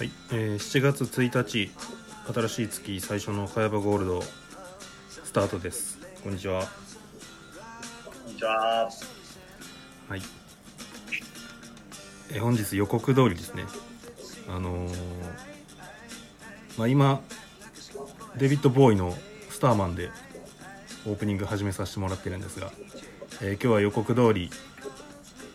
[0.00, 1.70] はい、えー7月1日
[2.32, 5.98] 新しい月最初の茅場ゴールドスタートです。
[6.24, 6.62] こんにちは。
[8.24, 8.88] こんにちは。
[10.08, 10.22] はい、
[12.30, 13.66] えー本日予告通りですね。
[14.48, 14.94] あのー
[16.78, 17.20] まあ今
[18.38, 19.14] デビッド・ボーイの
[19.52, 20.08] 「スターマン」で
[21.06, 22.72] オープニング始めさせてもらってるんですが、
[23.42, 24.50] えー今日は予告通り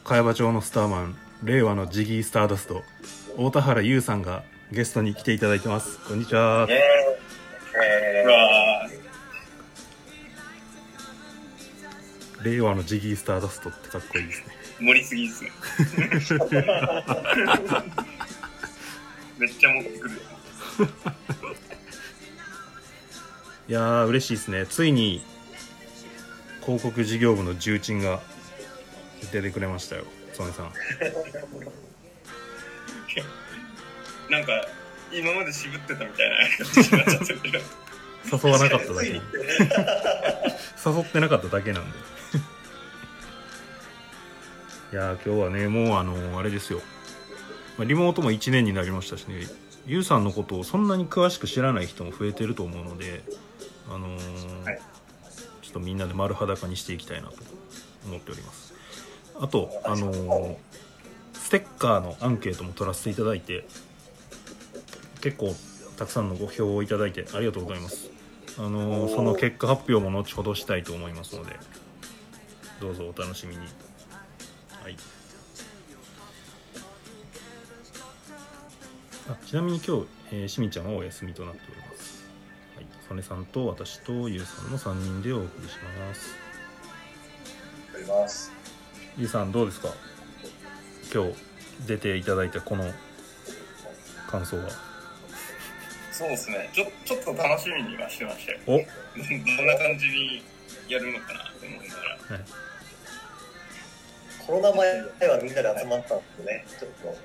[0.03, 2.83] 茅場町のスターマン令和のジギー・スターダスト
[3.37, 6.79] 大田原優さんがゲストに来ていただいてますこんにちはイェー。
[7.83, 8.89] えうわ
[12.43, 14.45] 令和のジギー・スターダストってかっこいいですね
[14.79, 15.51] 盛りすぎですね。
[19.37, 20.21] めっちゃ持ってくる。
[23.69, 25.21] いやー嬉しいですねついに
[26.61, 28.19] 広告事業部の重鎮が
[29.31, 30.71] 出てくれましたよ曽根さん
[34.29, 34.67] なんか、
[35.11, 36.35] 今まで渋ってたみたいな
[36.65, 37.59] 感じになっちゃってるけど。
[38.43, 39.21] 誘わなかっただけに
[40.83, 41.97] 誘ってなかっただけなんで。
[44.93, 46.81] いやー今日はねもうあのあれですよ、
[47.77, 49.47] まあリモートも1年になりましたしね。
[49.85, 53.21] ゆうさんのことをそんなに詳しく知らない人も増えてると思うので
[53.87, 54.81] あのーはい。
[55.61, 57.35] ちょっとみんなで丸裸にしていきたいなと
[58.07, 58.73] 思っております。
[59.39, 60.55] あとあのー
[61.45, 63.67] ステッカーのアンケートも取らせていただいて
[65.21, 65.53] 結構
[65.95, 68.09] たくさんのご票をいただいてありがとうございます。
[68.57, 71.55] あのーその結果発表も後ほどしたいと思いますので
[72.81, 73.61] どうぞお楽しみに。
[73.61, 74.97] はい。
[79.29, 82.23] あちなみに今日、えーしみちゃんはお休みとなっております。
[82.75, 82.85] はい。
[83.07, 86.35] 曽根さんと私とゆうさんの3人でお送りします。
[87.93, 88.51] ー、ります。
[89.15, 89.89] ゆうさんどうですか？
[91.13, 91.33] 今日
[91.87, 92.91] 出ていただいたこの
[94.27, 94.69] 感想は？
[96.11, 96.69] そうですね。
[96.73, 98.59] ちょ、ちょっと楽しみにはしてましたよ。
[98.67, 100.43] お、はどどんな感じに
[100.87, 102.37] やるのかなって思いながら。
[102.37, 102.41] い、
[104.45, 107.17] コロナ前はみんなで集まったんですけどね、ちょっと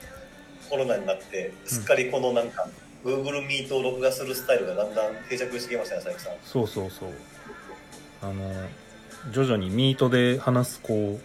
[0.68, 2.68] コロナになって、すっかりこのなんか、
[3.04, 6.32] Google Meet を録画するスタイルがだんだん定着してきましたね、佐伯さん。
[6.44, 7.12] そうそうそう
[8.22, 8.52] あの
[9.32, 11.20] 徐々にミートで話すこう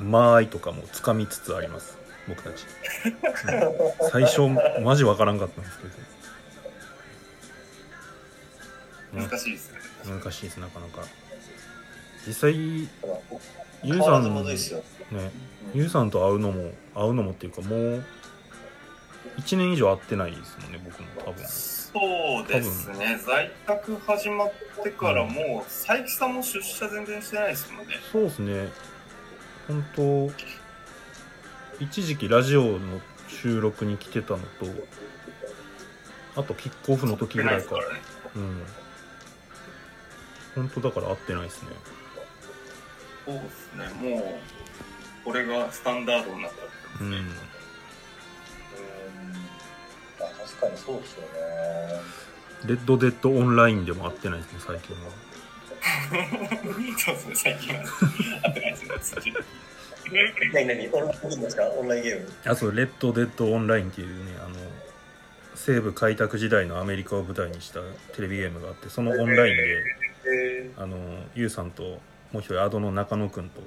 [0.00, 1.98] 間合いとかもつかみつつあります
[2.28, 2.66] 僕たち、
[3.06, 3.08] う
[4.06, 4.40] ん最初
[4.82, 5.94] マジわからんかったんですけど、ね
[9.14, 9.78] 難しいですね。
[10.06, 11.02] 難しいですなかなか
[12.26, 14.50] 実際ゆうさんね。
[15.72, 18.04] ゆうさんと会うのも会うのもっていうかもう
[19.38, 23.18] 1年以上会ってないですもんね僕も多分そうですね。
[23.24, 27.94] 在宅始まってからもう、佐伯さんも出社全然してないですもんね。
[28.12, 28.68] そうですね
[29.68, 30.30] 本当
[31.78, 34.66] 一時期ラジオの収録に来てたのと
[36.36, 37.80] あとキックオフの時ぐらいかね。
[38.36, 38.62] うん
[40.54, 41.68] 本当だから会ってないですね
[43.26, 44.10] そうですね。
[44.16, 44.40] も
[45.22, 46.64] う、これがスタンダードになったって
[46.94, 47.28] ことうんですね。
[50.18, 51.28] うんあ確かにそうですよね。
[52.64, 55.10] レッドデッドオンラインでも会ってないですね最近は
[56.98, 57.84] そうですね、最近は
[58.42, 59.22] 会ってないですね。
[60.54, 61.68] 何何オンラインゲームですか？
[61.68, 62.32] オンラインゲーム。
[62.46, 64.56] あそうレッドデッドオンラインっていうねあの
[65.54, 67.80] 西部開拓時代のアメリカを舞台にした
[68.14, 69.84] テレビゲームがあってそのオンラインで
[70.26, 70.96] えあの
[71.34, 71.82] ユウさんと
[72.32, 73.60] もう一人アドの中野くんと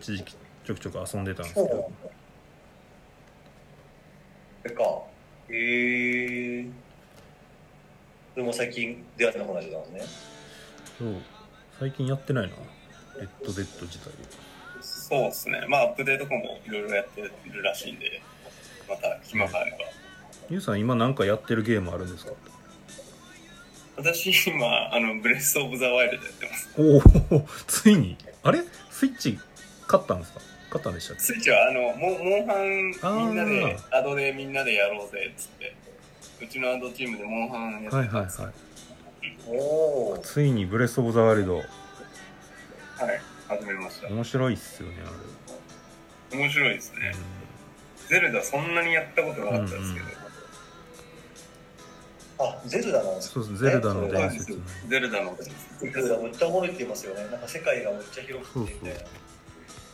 [0.00, 1.92] 一時期ちょくちょく遊んでたんですけど
[4.62, 4.82] それか。
[4.82, 6.70] へえー。
[8.34, 10.16] それも最近出会ってなくなっちゃったんですね。
[10.98, 11.14] そう
[11.78, 12.54] 最近やってないな。
[13.20, 14.10] レッドデッド自体。
[14.80, 18.20] そうですね、まあ、アップデートとかもいろいろやってるらしいんで、
[18.88, 19.78] また暇があれば。
[20.50, 22.32] ユウさん今なんかやってるゲームあるんですか？
[23.96, 26.68] 私、今、あの、ブレス・オブ・ザ・ワイルドやってます。
[26.78, 28.16] おおついに。
[28.42, 28.60] あれ？
[28.90, 29.38] スイッチ
[29.86, 30.40] 買ったんですか？
[30.70, 35.74] 買ったんでしたっスイッチは、あの、モモンハンみんなであ、アドでみんなでやろうぜ、っつって。
[36.44, 38.32] うちのアドチームでモンハンやってけはいはいはい。
[38.34, 38.65] おお。
[40.22, 41.56] ついにブレス・オブ・ザ・ワイルド。
[41.56, 41.66] はい、
[43.48, 44.08] 始めました。
[44.08, 44.96] 面白いっすよね
[46.32, 47.14] あ面白いですれね。
[48.08, 50.26] ゼルダそんなにやったことなかったですけど、うん
[52.38, 54.52] あ、ゼルダなんですそうゼルダの伝説。
[54.52, 54.58] ね
[54.88, 55.36] ゼルダの
[55.78, 57.24] ゼルダめっちゃおもろいって言いますよね。
[57.30, 58.72] なんか世界がめっちゃ広くて。
[58.74, 59.00] みたいな。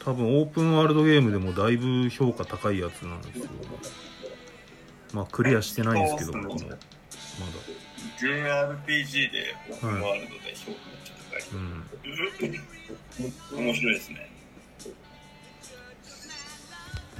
[0.04, 3.46] 多分オープンワールドゲームでもだいぶ評価高いやつなんですよ。
[5.12, 6.68] まあクリアしてないんですけどそう僕も。
[6.68, 6.82] まだ
[8.20, 11.42] JRPG でオープンワールドで評価めっちゃ高い。
[11.52, 11.62] うん
[13.66, 14.28] 面白いですね。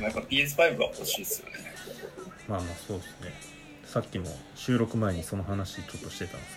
[0.00, 1.55] やっぱ PS5 は欲しいですよね。
[2.49, 3.32] まあまあそうですね
[3.84, 4.26] さっきも
[4.56, 6.56] 収録前にその話ちょっとしてたんです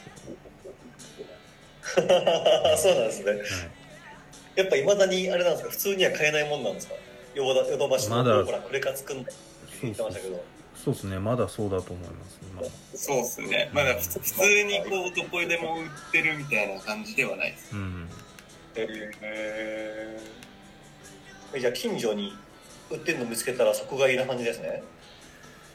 [1.96, 2.02] そ
[2.92, 3.40] うなんですねけど、はい、
[4.56, 6.96] やっぱいまだにあれなんですか普通には買えないもんなんですか？
[7.36, 9.34] ヨドバシのまだほらクレカ作んないって
[9.84, 10.44] 言ってましたけど
[10.86, 11.18] そうですね。
[11.18, 12.26] まだそうだと思いま
[12.94, 13.72] すそうですね。
[13.74, 17.76] まだ普通にこう、どこでも売ってるみたいな感じではないです。
[17.76, 18.08] うん。
[18.76, 18.88] へ
[19.22, 20.20] え
[21.60, 22.38] じゃあ近所に
[22.92, 24.84] 売ってるの見つけたら即買いな感じですね。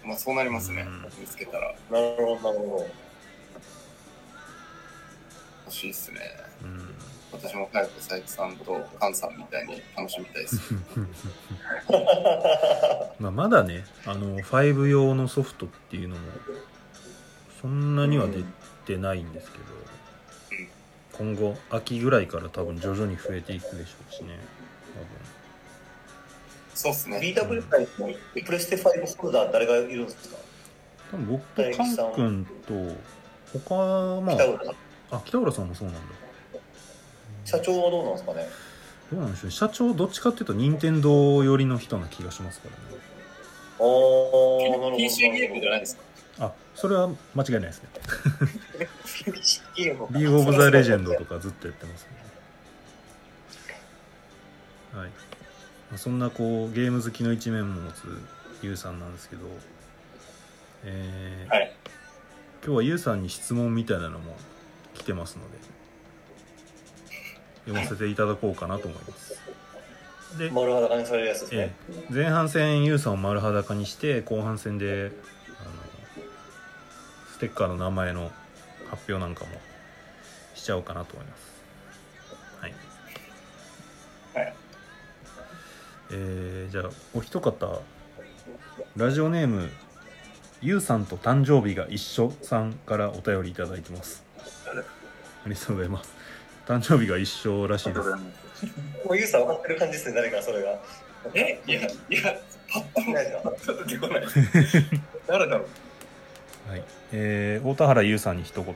[0.04, 0.82] まあそうなりますね。
[0.82, 1.02] うん。
[1.18, 1.74] 見つけたら。
[1.90, 2.86] なるほどなるほ
[5.66, 6.20] 欲しいっすね。
[6.62, 6.99] うん
[7.32, 10.74] 私も早く佐伯さんと菅さんみたいに楽しみたいです。
[13.20, 16.22] まあまだねあの5用のソフトっていうのも
[17.60, 18.42] そんなには出
[18.86, 19.64] てないんですけど、
[21.18, 24.38] 今後秋ぐらいから多分徐々に増えていくでしょうしね
[26.74, 27.18] そうっすね。
[27.34, 27.86] ど BW 界の
[28.44, 30.36] プレステ5ホルダー誰がいるんですか？
[31.10, 32.46] 多分多分僕とカン君
[33.52, 34.32] と他はま
[35.10, 36.00] あ北浦さんもそうなんだ
[37.50, 38.48] 社長はどうなんですかね
[39.12, 43.00] どうなんでしょうね社長どっちかっていうと任天堂寄りの人な気がしますからね
[43.80, 43.84] ああ
[44.70, 46.02] なるほど PC ゲームじゃないですか。
[46.40, 47.88] あそれは間違いないですね
[49.34, 52.08] PC ゲームリーグオブザレジェンドとかずっとやってますね
[54.94, 55.12] はいま
[55.94, 58.02] あそんなこうゲーム好きの一面も持つ
[58.62, 59.42] ゆうさんなんですけど
[60.84, 61.72] えーはい。
[62.64, 64.36] 今日はゆうさんに質問みたいなのも
[64.94, 65.58] 来てますので
[67.70, 69.40] 読ませていただこうかなと思います。
[70.38, 71.74] で、丸裸にされるやつですえね。
[71.88, 75.12] え前半戦ユウさんを丸裸にして後半戦で
[75.60, 75.70] あの
[77.32, 78.30] ステッカーの名前の
[78.90, 79.50] 発表なんかも
[80.54, 81.62] しちゃおうかなと思います。
[82.60, 82.74] はい、
[84.34, 84.54] はい。
[86.12, 87.80] えーじゃあお一方
[88.96, 89.70] ラジオネーム
[90.60, 94.22] ゆうさんと誕生日が一緒さんからお便りいただいてます。
[95.44, 96.19] ありがとうございます
[96.70, 98.10] 誕生日が一緒らしいです。
[98.10, 98.16] も
[99.10, 100.78] うユーさん分かってる感じですね誰かそれが。
[101.34, 101.60] え？
[101.66, 101.90] いや、いや、
[102.72, 104.22] パッと出てこない。
[105.26, 105.64] 誰だろ
[106.68, 106.70] う。
[106.70, 108.74] はい、えー大田原優さんに一言。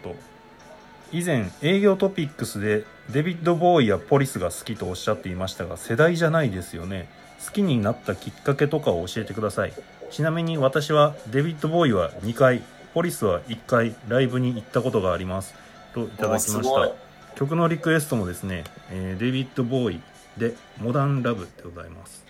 [1.13, 7.09] 以前営業トピックスでデビッド・ボーイやポリスが好きとおっしゃっていましたが世代じゃないですよね。
[7.47, 9.73] 好きになったきっかけとかを教えてください。
[10.11, 12.63] ちなみに私はデビッド・ボーイは2回
[12.93, 15.55] ポリスは1回ライブに行ったことがあります。
[15.95, 17.04] といただきました
[17.35, 20.01] 曲のリクエストもですね、えーデビッド・ボーイ
[20.39, 22.25] で「モダン・ラブ」でございます。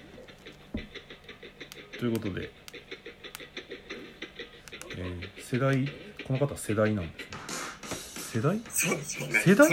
[1.99, 2.51] ということで
[4.97, 5.87] えー世代
[6.27, 8.41] この方世代なんですね。
[8.41, 8.61] 世代？
[8.69, 9.41] そうですよね。
[9.45, 9.69] 世代？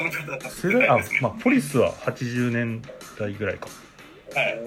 [0.49, 0.89] 世代？
[0.89, 2.81] あまあポリスは80年
[3.17, 3.67] 代ぐらいか。
[4.35, 4.59] はい。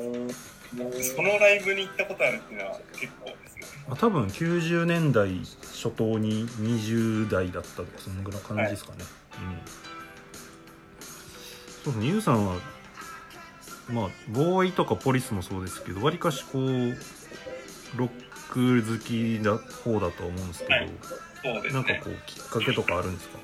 [1.03, 3.63] そのライブに行ったことあるっていうのは結構ですね。
[3.91, 5.39] あ多分90年代
[5.73, 9.11] 初頭に20代だったとかそんぐらい感じですかね、うんそ
[9.51, 9.84] うで
[11.93, 12.57] すねユウさんは
[13.91, 16.97] まあボーイとかポリスもそうですけどわりかしこう
[17.97, 18.09] ロッ
[18.51, 20.91] ク好きな方だと思うんですけど、はい
[21.45, 21.75] そうですね。
[21.75, 23.39] なんかこうきっかけとかあるんですか？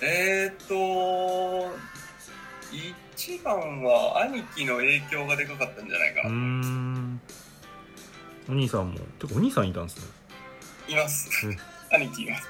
[0.00, 1.76] えーっと、
[3.14, 6.30] 一番は兄貴の影響がでかかったんじゃないかな。
[6.30, 7.20] ん
[8.48, 10.04] お兄さんもてかお兄さんいたんですね
[10.88, 11.56] いますうん。
[11.92, 12.48] 兄貴います。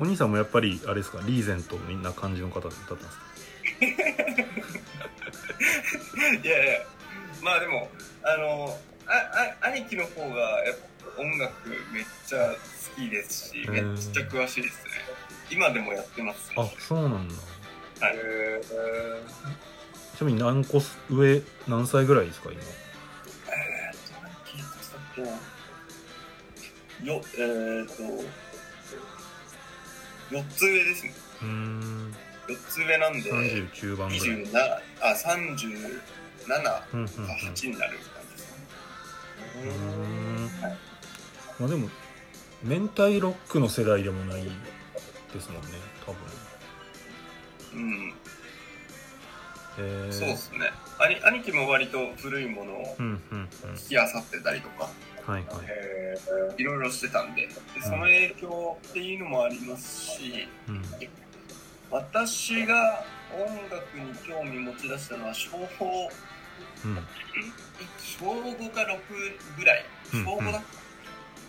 [0.00, 3.20] お兄さんもやっぱりあれですかリーゼントみんな感じの方だったんですか？
[6.42, 6.80] いやいや、
[7.42, 7.90] まあでも、
[8.22, 9.10] あの、あ
[9.62, 10.26] あ兄貴の方が
[10.64, 10.78] やっ
[11.16, 12.56] ぱ音楽めっちゃ好
[13.00, 14.90] きですし、うんめっちゃ詳しいですね。
[15.50, 17.34] 今でもやってます、あそうなんだ
[18.00, 18.16] はい。
[18.16, 18.62] へ
[20.16, 20.80] ちなみに何個
[21.10, 22.62] 上何歳ぐらいですか今？
[22.62, 25.28] えーっと、何聞いてたっけな。
[27.12, 28.02] よ、えーっと、
[30.30, 31.12] 4つ上ですね。
[31.42, 32.14] うーん
[32.48, 34.26] 4つ上なんで、30中盤ぐらい。
[34.26, 34.58] 27、
[35.00, 38.66] あ、37かうんうんうん8になる感じですね。
[39.64, 40.50] うーん。
[41.58, 41.88] まあでも
[42.62, 45.68] 明太ロックの世代でもないですもんね
[46.04, 46.20] 多分。
[47.72, 48.14] うん、
[49.78, 50.72] えー、そうですね。
[50.98, 53.70] 兄兄貴も割と古いものをうんうんうん。
[53.70, 54.90] 引き漁ってたりとか、
[55.26, 55.66] はいはい。
[55.68, 56.18] え
[56.58, 57.46] いろいろしてたんで。
[57.46, 60.82] で、その影響っていうのもありますし、うん。
[61.90, 66.08] 私が音楽に興味持ち出したのは小4、
[66.84, 66.98] うん。
[67.98, 69.84] 小5か6ぐらい、
[70.14, 70.62] うん小5だ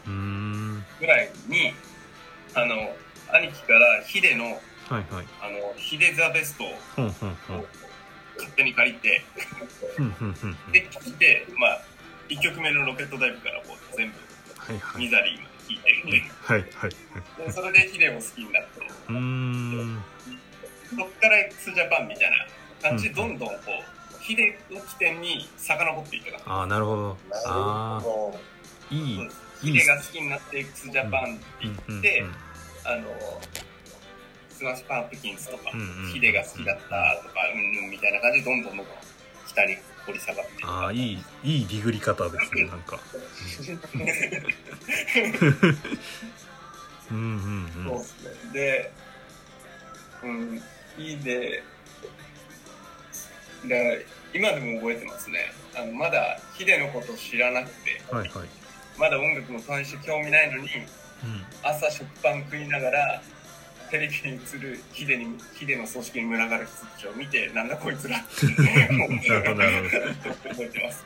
[0.08, 1.74] うーんぐらいに、
[2.54, 2.96] あの、
[3.34, 4.54] 兄貴からヒデの、はい
[4.94, 5.28] はい。
[5.42, 6.68] あの、ヒデザベストを
[8.38, 9.24] 勝手に借りて、
[10.72, 11.82] で、聞いて、まあ、
[12.32, 14.18] 1曲目のロケットダイブからこう全部
[14.58, 15.02] はいはい。
[15.04, 16.92] ミザリーまで聴いて、はいはい
[17.46, 20.04] でそれで hideも好きになってうーん。
[20.98, 22.32] そっから x ジャパンみたい
[22.84, 23.56] な感じでどんどんこ
[24.20, 27.08] う hideを起点に遡っていったああなるほど。
[27.08, 28.40] なるあほど。
[28.92, 29.30] あいい
[29.62, 31.44] hideが好きになって x ジャパンって
[31.88, 32.24] 言って、
[32.84, 33.08] あの
[34.50, 35.72] スマッシュパンプキンズとか、
[36.14, 38.96] ヒデが好きだったとかうんうんみたいな感じでどんどんどんどん
[39.48, 39.78] 北に
[40.12, 43.00] 掘り下がってああいいいいディグり方ですねなんか。
[47.12, 47.18] うん。
[47.18, 48.54] うんうんそうですね。
[48.54, 48.92] で、
[50.24, 50.62] うん、
[50.98, 51.64] いいで、
[53.66, 55.52] で今でも覚えてますね。
[55.76, 58.48] あのまだヒデのこと知らなくて、はいはい。
[58.98, 61.44] まだ音楽も大して興味ないのに、うん。
[61.64, 63.22] 朝食パン食いながら、
[63.92, 70.34] テレビに映るヒデに、ヒデの組織に群がる人たちを見て、なんだこいつらってなるほどなるほど。
[70.50, 71.06] 覚えてます。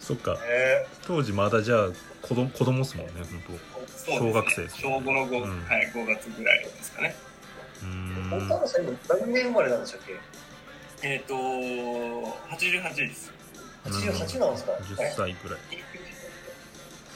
[0.00, 1.88] そっかえ当時まだじゃあ
[2.22, 3.12] 子供子供っすもんね
[3.46, 4.68] 本そう小学生。
[4.68, 5.64] 小5の 5,、うん。
[5.66, 7.14] はい、5月ぐらいですかね。
[7.80, 8.48] 当うー、ーん。
[8.48, 10.00] 本田さん今何年生まれなんでしたっ
[11.02, 11.08] け？
[11.08, 13.32] えっ、と88です。
[13.84, 15.58] 88なんですか、10歳ぐらい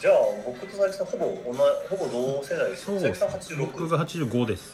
[0.00, 0.14] じゃあ
[0.46, 1.58] 僕と佐伯さんほぼ同じ
[1.90, 4.72] ほぼ同世代です佐伯さん86僕が85です。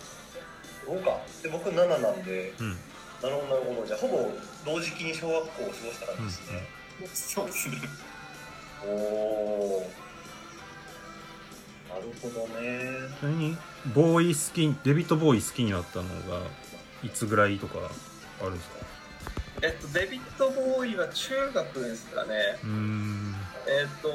[0.86, 1.18] そうか。
[1.42, 2.52] で僕7なんで。
[2.60, 2.70] うん。
[2.70, 3.86] なるほどなるほど。
[3.86, 4.30] じゃあほぼ
[4.64, 6.68] 同時期に小学校を過ごした感じですね、
[7.12, 7.76] そうですね。
[8.86, 9.90] おお
[11.88, 13.08] なるほどね。
[13.18, 13.56] ちなみに
[13.94, 16.46] ボーイ好きデビッド・ボーイ好きになったのが
[17.02, 17.90] いつぐらいとか
[18.42, 18.76] あるんですか？
[19.62, 22.58] えっと、デビッド・ボーイは中学ですかね。
[22.62, 23.25] うーん
[23.68, 24.08] えっと、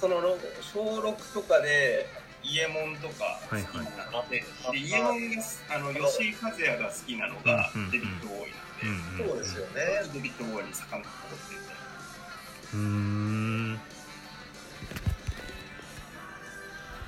[0.00, 2.06] そのろ小6とかで、
[2.42, 11.64] イエモンとか好きになって、でイエモンが、あの、吉井和也が好きなのがデビッド・ボーイなんで、うんそうですよねデビッド・ボーイに遡っていて。
[12.74, 13.74] うーん。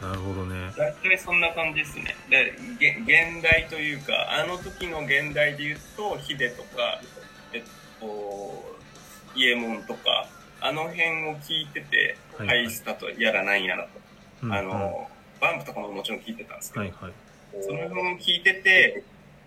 [0.01, 0.73] なるほどね。
[0.77, 2.17] 大体そんな感じですね。
[2.31, 7.01] で、げ現代というか、あの時の現代で言うと、ヒデとか、
[7.53, 7.63] えっ
[8.01, 8.77] と、
[9.35, 10.29] イエモンとか、
[10.67, 13.89] あの辺を聞いてて、はいハイスタとやらなんやらと、
[14.43, 15.09] うんあの、
[15.41, 17.13] バンプとかももちろん聞いてたんですけど、はいはい。
[17.63, 19.05] その辺を聞いてて、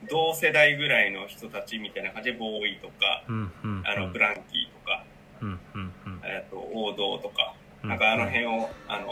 [0.09, 5.03] 同世代ぐらいの人たちみたいな感じで、ボーイとか、うんうんあの、ブランキーとか、
[5.41, 6.21] うんうんうん。
[6.23, 9.07] えっと、王道とか、うんなんかあの辺を、あの、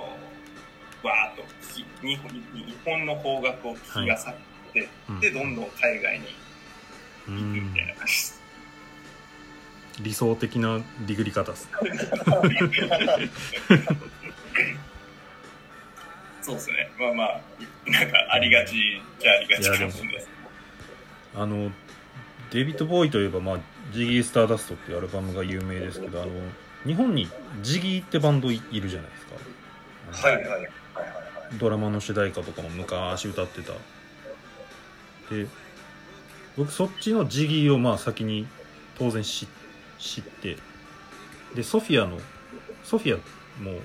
[1.04, 2.18] わーっと聞き日
[2.84, 6.26] 本の邦楽を聞きがさって、うんで、どんどん海外に
[7.28, 8.37] う行くみたいんな感じです。
[10.02, 11.70] 理想的なディグり方です
[16.48, 16.90] そうですね。
[16.98, 17.42] まあまあ、
[17.88, 20.30] なんかありがちじゃありがちかもしれないです。
[21.36, 21.72] あの
[22.52, 23.60] デビッド・ボーイといえば、まあ、
[23.92, 26.32] ジギー・スターダストっていうアルバムが有名ですけどあの
[26.86, 27.28] 日本に
[27.62, 29.18] ジギーってバンドいいるじゃないで
[30.14, 33.74] すかはいはいはいはいはいドラマの主題歌とかも昔歌ってた
[35.34, 35.48] で
[36.58, 38.48] 僕そっちのジギーをまあ先に
[38.98, 39.46] 当然知
[39.98, 40.58] 知って。
[41.56, 42.20] でソフィアの
[42.84, 43.18] ソフィア
[43.64, 43.80] も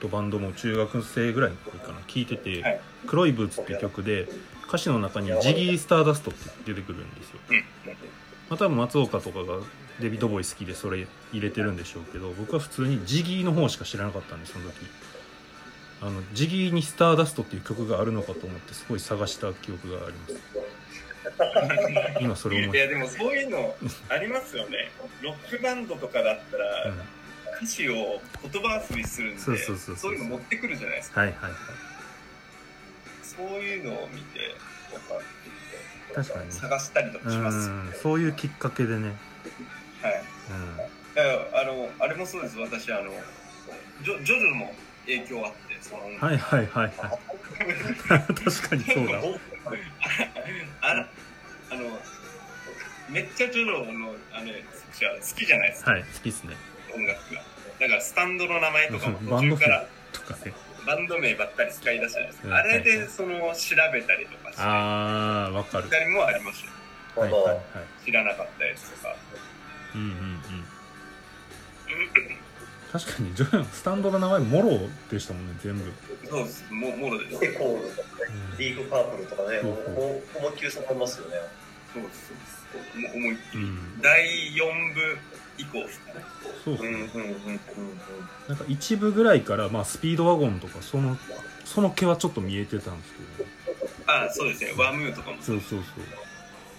[0.00, 1.98] とバンドも中学生ぐらいの時かな。
[2.06, 2.80] 聞いてて「はい。
[3.06, 4.28] 黒いブーツ」っていう曲で
[4.66, 7.40] 歌詞の中に「ジギー・スターダスト」って出てくるんですよ。
[7.50, 7.56] うん。
[7.56, 7.62] ま
[8.50, 9.58] あ多分松岡とかが
[10.00, 14.76] デビッド・ボーイ好きでそれ入れてるんでしょうけど僕は普通にジギーの方しか知らなかったんでその時。
[16.00, 20.34] あのジギーに「スターダスト」っていう曲があるのかと思ってすごい探した記憶があります
[22.20, 23.74] 今それ思いいや、でもそういうの
[24.08, 24.90] ありますよね。
[25.22, 27.00] ロックバンドとかだったら、うん
[27.58, 31.22] 歌詞を言葉遊びするんで、そうそうそうそういうの持ってくるじゃないですか。
[31.22, 31.52] はいはいはい
[33.22, 34.40] そういうのを見て、
[34.92, 35.14] なんか
[36.14, 37.56] 確かにね探したりとかします。
[37.56, 39.16] うんそういうきっかけでね、
[40.02, 40.12] はい。
[40.12, 42.58] うだからあの、あれもそうです。
[42.58, 43.10] 私、あの、
[44.02, 44.74] ジョジョジョも
[45.06, 46.94] 影響あって、その、ん、はいはいはいはい
[48.34, 49.20] 確かにそうだ
[50.82, 51.08] あら、
[51.70, 51.98] あの、
[53.10, 56.56] めっちゃジョジョの、あの、好きじゃないですか、はい好きっすね。
[56.94, 57.42] 音楽が。
[57.80, 60.52] だから、スタンドの名前とかも バンド名途中から、とかね。
[60.86, 62.56] バンド名ばっかり使い出したじゃないですうんか。
[62.56, 65.88] あれで、その、調べたりとかして、ああわかる。
[65.88, 66.72] たりもありましたよ。
[67.16, 67.60] はいはいはい。
[68.04, 69.14] 知らなかったやつとか。
[69.94, 70.64] うんうんうん
[72.92, 74.78] 確かにジョヤンスタンドの名前モロ
[75.10, 75.92] でしたもんね全部、
[76.28, 76.64] そうです。
[76.72, 77.40] ももろです。
[77.40, 78.08] でコールとかね
[78.52, 81.36] うんリーグパープルとかねもううんもう思いっきりそこいますよね
[81.92, 82.28] そうです。
[82.28, 83.64] そうです思いっきり。
[83.64, 85.18] うん、第4部
[85.58, 86.14] 以降ですね。
[86.64, 87.60] そうそううんうんうんうんうん
[88.48, 91.16] なんか一部ぐらいから、まあ、スピードワゴンとかその
[91.64, 93.48] その毛はちょっと見えてたんですけど、
[94.06, 94.72] あ、そうですね。
[94.78, 96.04] ワムーとかもそうそうそう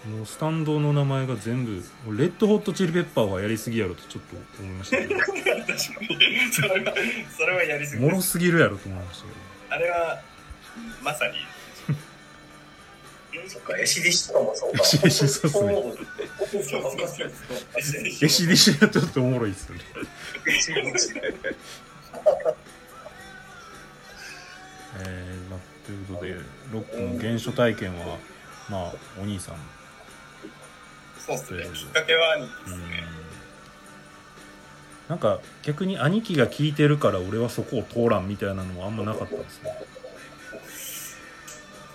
[0.08, 1.72] もうスタンドの名前が全部
[2.16, 5.20] レッドホットチリペッパーはやりすぎやろとちょっと思いましたけど。
[5.20, 6.94] 確かにそれは
[7.36, 8.02] それはやりすぎ。
[8.02, 9.32] もろすぎるやろと思いましたけ
[9.74, 10.22] あれは
[11.02, 11.34] まさに。
[13.46, 14.82] そっか、エシディシとかもそうか。
[14.82, 15.52] エシディシそうっ
[17.82, 18.08] すね。
[18.22, 19.82] エシディシはちょっとおもろいっすよね。
[20.46, 21.12] エシディシ
[25.02, 26.34] えーまあ、ということで
[26.72, 28.18] ロックの原初体験は
[28.68, 29.54] まあお兄さん
[31.26, 31.64] そうっすね。
[31.74, 32.78] きっかけは兄貴でうん。
[32.78, 33.04] すね
[35.08, 39.70] なんか逆に兄貴が聞いてるから俺はそこを通らんみたいなのはあんまなかったんですね。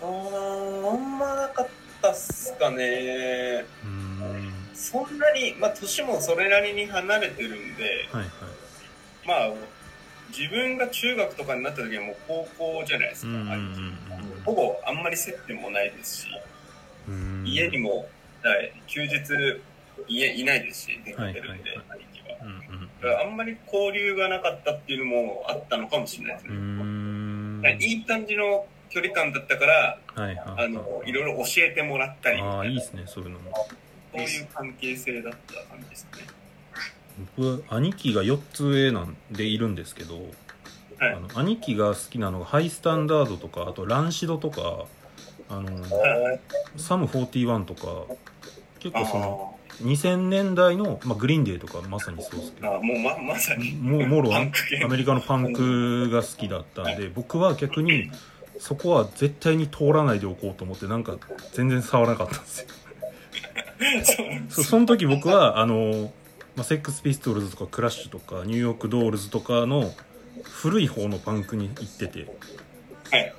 [0.02, 0.06] あ
[0.94, 1.68] んまなかっ
[2.02, 3.64] たっすかね。
[3.84, 4.52] うーん。
[4.74, 8.28] そんなにまあ年もそれなりに離れてるんではいはい。
[9.26, 9.52] まあ
[10.36, 14.42] 自分が中学とかになった時はもう高校じゃないですか、うんうん兄貴。
[14.44, 16.28] ほぼあんまり接点もないですし、
[17.44, 18.08] 家にも、
[18.50, 19.16] はい、休日
[20.08, 22.38] 家いないですし出かけるんで、はい兄貴は。
[22.42, 27.62] うんうんあんまり交流がなかったっていうのもあったのかもしれないですね、ん。
[27.80, 33.52] いい感じの距離感だったからはいはいあのいろいろ教えてもらったりみああたいないいですねそういうのも。
[34.12, 36.10] そういう関係性だった感じですね。
[37.36, 40.14] 僕は兄貴が4つ上なんでいるんですけど、
[40.98, 41.14] はい。
[41.14, 44.86] あの兄貴が好きなのがハイスタンダードとかあとランシドとか
[45.50, 46.40] あのはい。
[46.76, 48.14] サム41とか
[48.90, 52.68] 結あ構その2000年代の、まあ、グリーンデーとかまさにそうですけど。
[52.68, 53.72] ーあもうままさに。
[53.72, 58.10] もうもろアメリカのパンクが好きだったんで僕は逆に
[58.58, 61.16] そこは絶対に通らないでおこうと思ってなんか
[61.52, 62.68] 全然触らなかったんですよ。
[64.48, 66.12] そその時僕はあの、
[66.54, 69.92] まあ、セックスピストルズとかクラッシュとかニューヨークドールズとかの
[70.42, 72.26] 古い方のパンクに行ってて。
[73.10, 73.34] はい。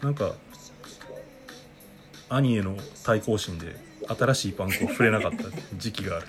[0.00, 0.32] なんか
[2.30, 5.44] 兄への対抗心で新しいパンクを触れなかった
[5.76, 6.26] 時期がある。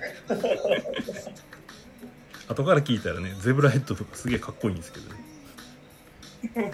[2.48, 6.72] 後から聞いたらねゼブラヘッドとかすげえかっこいいんですけどね。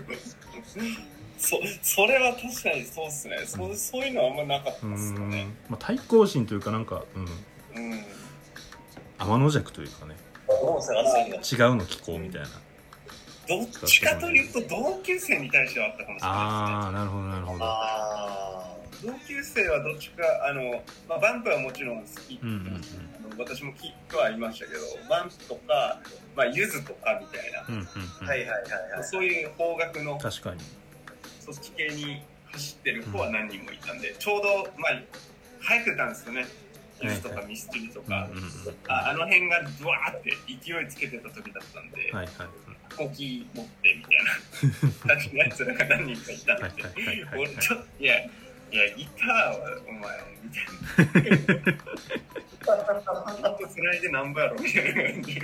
[1.38, 3.38] そそれは確かにそうっすね。
[3.46, 5.44] そうそういうのはあんまなかったうーですよね。
[5.44, 8.04] ん、まあ、対抗心というかなんか、うん、うん。
[9.18, 10.16] 天の弱というかね。
[10.48, 12.48] 違うの聞こうみたいな。
[13.48, 16.68] どっちかというと同級生に対してはあったかもしれないですね。
[16.68, 17.64] ああなるほどなるほど。
[17.64, 22.74] あ同級生はどっちかあの、まあ、バンプはもちろん好きってうんうんうん。
[23.30, 26.00] あの私も聞くはいましたけどバンプとか、
[26.36, 27.86] まあ、ユズとかみたいな、うんうんうん。
[28.24, 28.30] あ。
[28.30, 28.92] はいはいはい。
[28.92, 29.04] はい。
[29.04, 30.60] そういう方角の確かに。
[31.40, 36.46] そっち系に走ってる子は何人もいたんで、ちょうど、まあ、流行ってたんですよね。
[37.00, 38.50] ユズとかミスチルとか、うんうんうん
[38.88, 42.48] ああの辺がドワーって勢いつけてた時だったんで、はいはい
[42.90, 45.14] 飛行機持ってみたいな。
[45.14, 48.14] 感じのやつらが何人かいたんで、はいはいはいはい 俺ちょっといや
[48.70, 50.00] いやギターはお前
[50.42, 50.60] みた
[51.12, 51.14] い
[51.64, 51.78] な
[53.68, 55.40] つないでなんぼやろみたいな感じ。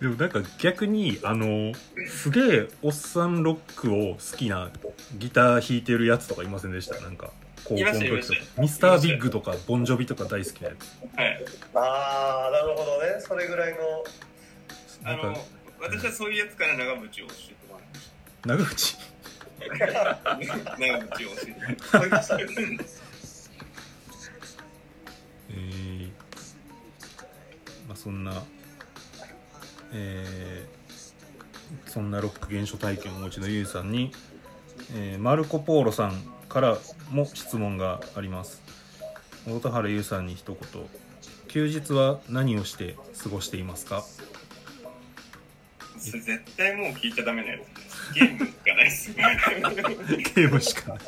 [0.00, 1.72] でもなんか逆にあの
[2.06, 4.70] すげえおっさんロックを好きな
[5.16, 7.00] ギター弾いてるやつとかいませんでした？
[7.00, 7.30] なんか
[7.64, 10.84] 高校の時とかミスタービッグとかボンジョビとか大好きなやつ。
[11.16, 11.44] はい。
[11.74, 13.20] ああ、なるほどね。
[13.20, 13.78] それぐらいの。
[15.04, 15.38] あなんかの
[15.80, 18.10] 私はそういうやつから長渕を教えてもらいまし
[18.42, 18.48] た。
[18.48, 19.15] 長渕？
[19.62, 22.46] を教えそういうましたね。
[25.50, 26.10] えー
[27.88, 28.42] まあそんな
[29.92, 34.12] えーそんなロック原初体験をお持ちのゆうさんに、
[34.94, 36.12] えーマルコ・ポーロさん
[36.48, 36.78] から
[37.10, 38.62] も質問があります。
[39.48, 40.58] 大田原優さんに一言。
[41.48, 44.04] 休日は何をして過ごしていますか？
[46.10, 50.94] それ絶対もう聞いちゃダメなやつゲームがないっすゲームしか。
[50.94, 51.00] ない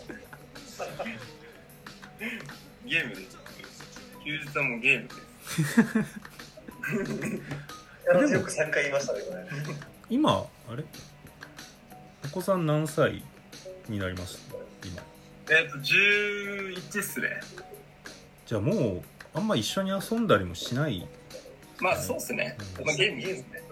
[2.85, 3.39] ゲームです。
[4.25, 5.21] 休日はもうゲームです。
[8.09, 9.47] 私よく3回言いましたね、これ。
[10.11, 10.85] 今あれ？
[12.25, 13.23] お子さん何歳
[13.89, 14.57] になりました
[14.87, 15.03] 今。
[15.51, 17.41] えっと11っすね。
[18.47, 19.03] じゃあもう
[19.35, 21.07] あんま一緒に遊んだりもしない
[21.81, 23.63] まあそうっすね、うんまあ、ゲームゲームね。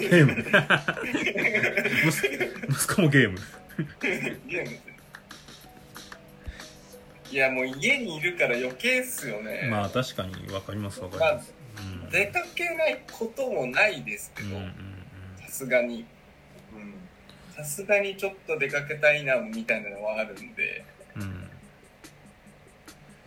[0.00, 0.32] ゲーム。
[2.08, 2.28] 息
[2.72, 3.38] 息子もゲーム。
[4.00, 4.78] ゲーム
[7.30, 12.10] いやもう家にいるから余計っすよね、まあ確かに分かります分かります、うん。
[12.10, 14.56] 出かけないこともないですけど
[15.44, 16.06] さすがに。
[16.74, 16.94] うん。
[17.54, 20.84] さすがにちょっと出かけたいなみたいなのはあるんで。
[21.16, 21.24] う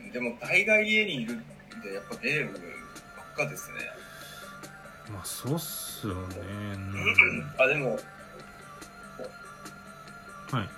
[0.05, 0.11] ん。
[0.11, 1.37] でも大概家にいるん
[1.83, 2.59] でやっぱゲームば
[3.23, 3.75] っかですね、
[5.11, 6.19] まあそうっすよね、
[7.57, 7.99] あでも
[10.51, 10.69] うんはい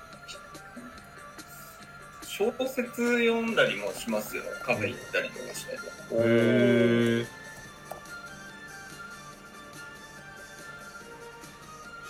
[2.26, 4.42] 正小説読んだりもしますよ。
[4.64, 5.74] カフェ行ったりとかして。
[5.74, 5.78] へ
[6.14, 7.28] え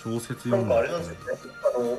[0.02, 1.18] 小説読なんかあんだれなんですよね。
[1.76, 1.98] あの、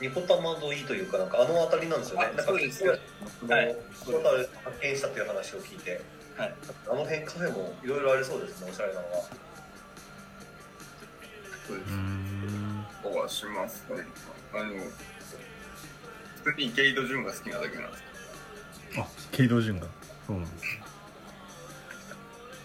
[0.00, 2.26] ニコタマ沿いというか、なんかあの辺りなんですよね。
[2.26, 3.74] あなんかそうですははいい。
[4.04, 6.00] そのあれ発見したっていう話を聞いて、
[6.36, 6.54] はい。
[6.90, 9.22] あの辺カフェもいろいろありそうですね、おしゃれなのは。
[11.66, 11.96] そうですうー。
[11.96, 14.04] んとはしますね。
[14.54, 14.72] あの、
[16.44, 18.02] 普通に池井戸潤が好きなだけなんです
[18.98, 19.86] あケイドジュンが
[20.26, 20.82] そうなんですね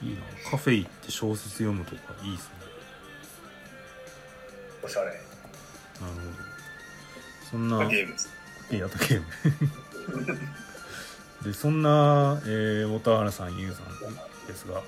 [0.02, 2.50] いいなカフェ行って小説読むとかいいっすね
[4.84, 5.08] おしゃれ。
[5.08, 5.20] なる
[6.02, 6.12] ほど
[7.52, 7.70] そん。
[7.70, 8.30] なゲームです。
[8.72, 9.28] いやゲーム
[11.44, 14.82] でそんな、えー、小田原さんゆうさんですが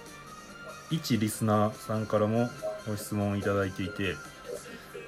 [0.89, 2.49] 一リスナーさんからも
[2.88, 4.15] ご質問をいただいていて、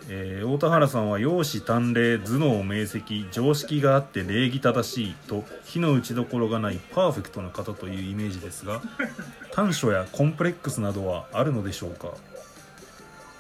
[0.10, 8.82] えー大田原さんは容姿端麗頭脳明晰常識があって礼儀正しいと火の打ちどころがないパーフェクトな方というイメージですが
[9.54, 12.10] 短所やコンプレックスなどはあるのでしょうか？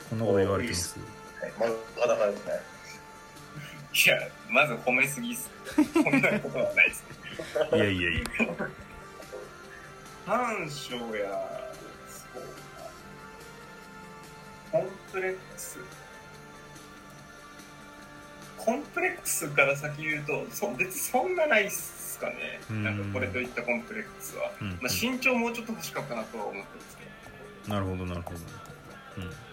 [0.09, 0.97] こんなこと言われてます
[1.41, 2.53] はい、まだ裸ですね。
[3.93, 4.17] いや、
[4.49, 5.49] まず褒めすぎっす。
[5.75, 7.03] そんなことはないです。
[7.73, 8.21] いやいやいや
[10.25, 11.29] 短所や、
[12.07, 12.89] そうか。
[14.71, 15.79] コンプレックス。
[18.57, 22.61] コンプレックスから先言うと、そ別にそんなないっすかね。
[22.69, 24.51] うんなんかこれといったコンプレックスは。
[24.61, 27.03] うんまあ、身長もうちょっと欲しかったなとは思ってるんですけ
[27.69, 27.73] ど。
[27.73, 28.37] なるほどなるほど
[29.17, 29.50] うん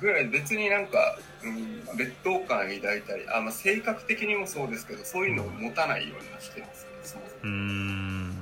[0.00, 7.42] ぐらい別になんか、うん、劣等感抱いたりあ、まあ、性格的にもそうですけどそういうのを持たないようにはしてますねそもそも。
[7.42, 8.34] うーん。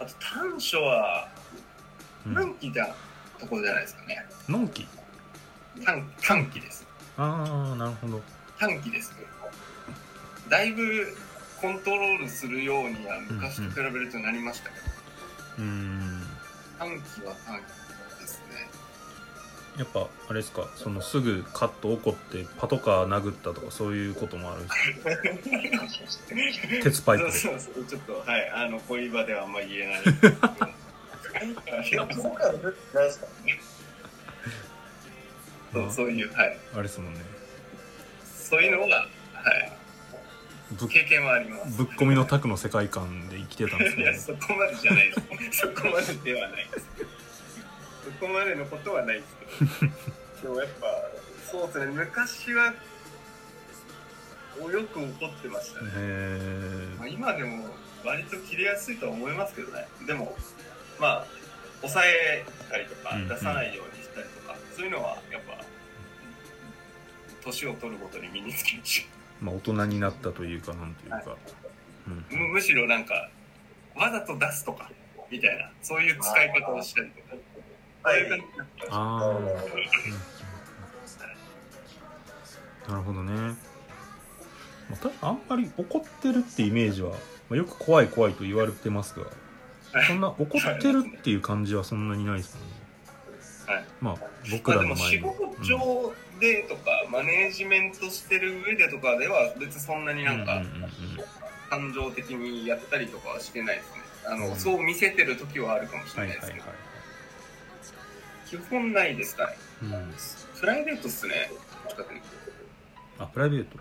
[0.00, 1.28] あと短所は
[2.26, 2.34] うん。
[2.34, 2.88] 短気な
[3.38, 4.26] ところじゃないですかね。
[4.48, 4.86] のんき？
[5.84, 6.86] 短短気です。
[7.16, 8.22] ああなるほど。
[8.58, 9.14] 短気です
[10.48, 11.16] だいぶ
[11.60, 14.84] コントロールするようには昔と比べるとなりましたけど、
[15.58, 16.22] うーん。
[16.78, 17.62] 短気は短気。
[17.62, 17.96] ですね
[19.78, 24.70] やっぱあれですかそのすぐカッと怒ってパトカー殴ったとかそういうこともあるんで
[26.08, 26.32] すか？
[26.82, 27.30] 鉄パイプで。
[27.32, 30.02] そうそうちょっとはいあの恋場ではあんま言えない。
[35.72, 35.92] そう。
[35.92, 36.58] そういうはい。
[36.74, 37.20] あれですもんね。
[38.24, 39.06] そういうのはは
[39.52, 39.72] い。
[40.72, 41.76] ぶっ経験はあります。
[41.76, 45.12] ぶっ込みのタクの世界観で生きてたんですいやねそこまでじゃないで
[45.52, 45.58] す。
[45.60, 46.86] そこまでではないです。
[46.98, 47.04] そ
[48.16, 49.36] こまでのことはないです
[50.40, 50.86] けどでもやっぱ
[51.50, 52.74] そうですね昔は
[54.58, 57.66] よく怒ってましたね、へまあ、今でも
[58.04, 59.86] 割と切れやすいとは思いますけどね。
[60.06, 60.34] でも
[60.98, 61.26] まあ
[61.82, 63.28] 抑えたりとかうんうん。
[63.28, 65.62] 出さないようにしたりとか、そういうのはやっぱ
[67.44, 69.06] 年を取るごとに身につきまし
[69.40, 71.16] えまあ大人になったというかなんというか、
[72.08, 73.28] うんたむむしろなんか
[73.96, 74.90] わざと出すとか
[75.30, 77.36] みたいなそういう使い方をしたりとか
[78.06, 78.42] そうい。
[78.90, 79.44] ああ、うん。
[79.46, 79.76] なるほど
[82.88, 83.56] なるほどね、
[84.88, 87.16] まあ、ただあんまり怒ってるってイメージは、ま
[87.54, 89.26] あ、よく怖い怖いと言われてますが
[90.06, 92.74] そんな怒ってるっていう感じはそんなにないですもんね。
[93.66, 93.84] はい。
[94.00, 94.16] まあ
[94.52, 95.18] 僕まあ、らの前に。
[95.18, 100.90] でも仕事上でとか、マネージメントしてる上でとかでは別にそんなになんかうんうんうんうん。
[101.70, 103.92] 感情的にやったりとかはしてないですね。
[104.28, 104.56] あの、うん。
[104.56, 106.56] そう見せてる時はあるかもしはいはいはいれない。
[106.56, 106.76] ですけど、
[108.46, 109.56] 基本ないですかね。
[109.82, 110.14] うん。
[110.60, 111.50] プライベートっすね。
[113.18, 113.78] あプライベート？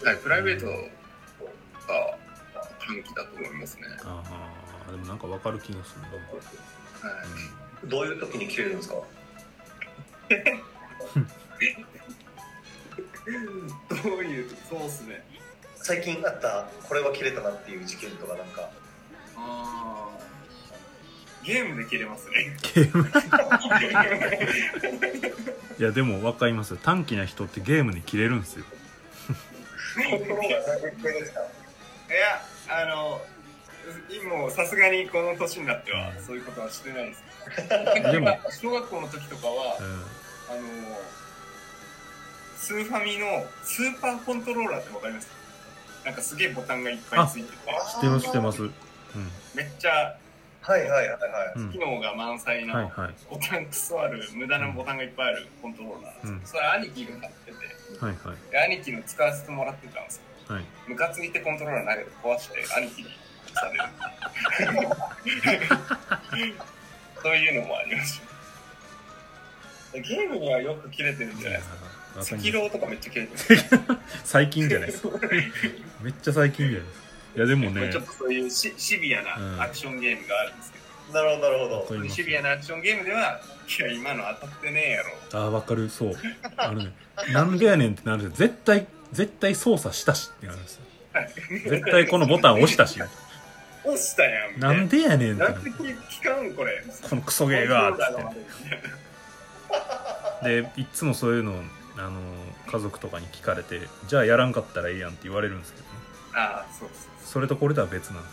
[0.00, 0.72] とはいプライベートが
[2.78, 3.82] 短期だと思いますね。
[4.04, 4.22] あ
[4.88, 6.14] あでもなんかわかる気がするな、は
[7.84, 7.88] い。
[7.88, 8.94] どういう時に切れるんですか？
[8.94, 9.02] ど
[14.18, 15.24] ういうそうっすね。
[15.76, 18.70] 最近あった、これは切れたなっていう事件とかなんか。
[19.36, 20.18] ああ
[21.46, 22.56] ゲームで切れますね。
[22.74, 23.08] ゲーム
[25.78, 26.72] いやでも分かります。
[26.72, 28.64] よ短気な人ってゲームに切れるんですよ。
[29.98, 30.00] い
[32.10, 33.20] や、あの、
[34.10, 37.22] 今さすがにこの年になってはそういうことはしてないです。
[38.12, 39.84] でも、小学校の時とかはう、ん。
[39.84, 39.88] あ
[40.60, 40.66] の、
[42.58, 45.28] スーファミのスーパーコントローラーってわかります？
[46.04, 47.60] なんかすげえボタンがいっぱいついてて、知
[47.98, 48.62] ってます知ってます。
[48.62, 48.72] うん。
[49.54, 50.16] めっちゃ
[50.66, 51.16] はいはいはいは
[51.56, 51.58] い。
[51.58, 51.72] うん。
[51.72, 53.14] 機能が満載はいなはい。
[53.30, 56.40] ボタンクソある無駄なボタンがいっぱいあるコントローラーうん。
[56.44, 58.50] それ兄貴が買ってて、はいはい。
[58.50, 60.54] で兄貴の使わせてもらってたんですよ。
[60.54, 60.64] はい。
[60.88, 63.08] ムカついてコントローラー投げて壊して兄貴に。
[63.56, 63.84] される
[67.22, 69.98] そういうのもありました。
[69.98, 71.70] ゲームにはよく切れてるんじゃないです
[72.30, 72.36] か。
[72.36, 73.60] 赤色とかめっちゃ切れてる。
[74.24, 75.18] 最近じゃないですか。
[76.02, 77.05] めっちゃ最近じゃないですか
[77.36, 77.90] いやでもね。
[77.92, 80.78] ちょっとそういうシシビアなアクションゲームがあるんですけ
[81.12, 83.40] ど、なるほどなるほわどシビアなアクションゲームでは、
[83.78, 85.12] いや、今の当たってねえやろ。
[85.32, 85.88] ああわかる。
[85.90, 86.12] そう。
[86.56, 86.92] あのね
[87.32, 90.82] なんでやねんってなるんですよ絶対絶対操作したしってなるんですよ。
[91.70, 93.00] 絶対このボタン押したし。
[93.84, 94.58] 押したやん。
[94.60, 95.52] ないんでやねんってなる。
[95.54, 96.82] なんで聞かんこれ？
[97.08, 98.36] このクソゲーがーラーが悪
[100.44, 100.64] いて。
[100.74, 101.62] でいっつもそういうの
[101.96, 102.20] あの
[102.70, 105.90] 家族とかに聞かれてじゃあやらんかったらええやんって言われるんですけどね
[106.36, 107.10] ああ、そうそう。
[107.24, 108.28] それとこれとは別なんで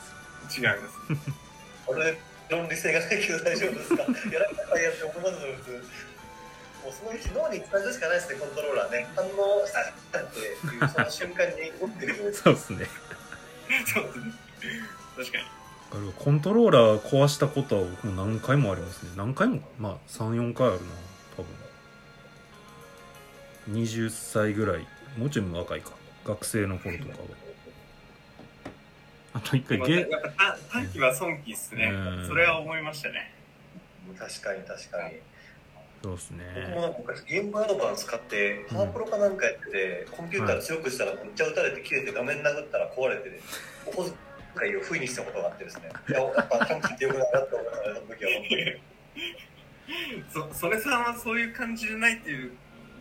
[0.51, 0.73] すよ。
[0.73, 1.31] 違います。
[1.87, 2.17] 俺
[2.49, 4.03] 論理性がないけど大丈夫ですか？
[4.31, 5.71] やらなきゃやって思いま通。
[6.83, 9.07] もうそのうち脳に伝えるしかないですねコントローラーね。
[9.15, 9.71] 反応し
[10.11, 10.57] たっていう
[10.89, 12.85] その瞬間に持ってるよ そうですね。
[13.93, 14.33] そうですね。
[15.15, 16.13] 確かに。
[16.17, 19.11] コントローラー壊したことは僕も何回もありますね。
[19.15, 20.81] 何回もまあ34回あるな
[21.37, 21.47] 多分。
[23.81, 24.87] 20歳ぐらい。
[25.17, 25.91] もうちょい若いか。
[26.25, 27.15] 学生の頃とかは
[29.33, 31.85] あと一回まあゲやっぱ短期は損期っすね。
[31.85, 32.27] うん。
[32.27, 33.33] それは思いましたね。
[34.17, 35.15] 確かに確かに。
[36.03, 36.43] そうですね。
[36.55, 43.39] 僕もなんか昔ゲームアドバンス買ってパワープロかなんかやっててコンピューター強くしたらめっちゃ撃たれて切れて画面殴ったら壊れてね
[43.87, 44.03] お小
[44.59, 45.89] 遣いを不意にしたことがあってですね。
[46.09, 52.51] いややっぱ短期ってよくないなって思いながらその時は本当にそ、それさんはそういう感じじゃないっていう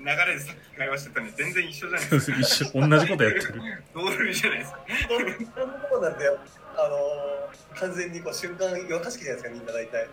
[0.03, 2.39] 流れでさっき会話してたのに全然一緒じゃないですか。
[2.43, 3.63] 一緒同じことやってる
[3.95, 4.87] 同類じゃないですか。
[5.09, 7.33] そんなことなんてあのー
[7.75, 10.09] 完全にこう瞬間夜更かしきじゃないですかみんな大体、いや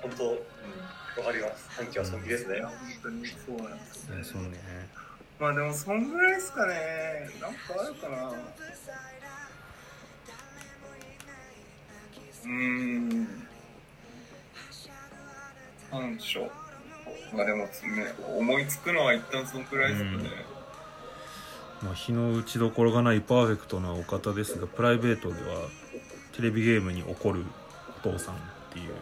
[0.00, 0.38] 本当、うん、
[1.24, 4.24] わかります短期は損切ですね、本当にそうなんですよね。
[4.24, 4.58] そうね
[5.38, 7.28] まあでもそんぐらいですかね。
[7.40, 8.30] なんかあるかな。
[12.44, 13.24] うーん。
[15.90, 16.63] なんでしょう。
[17.34, 17.70] まあでも、ね、
[18.36, 20.30] 思いつくのは一旦そのくらいですかね。
[21.82, 25.68] まあ、日の打ちどころがないパーフェクトなお方ですがプライベートでは
[26.32, 27.44] テレビゲームに怒る
[28.04, 28.38] お父さんっ
[28.72, 28.94] ていう。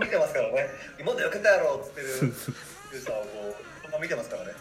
[0.00, 0.68] 見てますからね。
[0.98, 2.06] 今でよけたやろっつってる。
[2.08, 4.52] ユーザーをこうそんな見てますからね。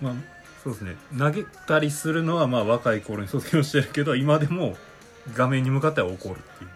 [0.00, 0.14] まあ
[0.62, 0.96] そうですね。
[1.18, 4.76] 投げたりするのはまあ若い頃に卒業してるけど今でも
[5.34, 6.67] 画面に向かっては怒るっていう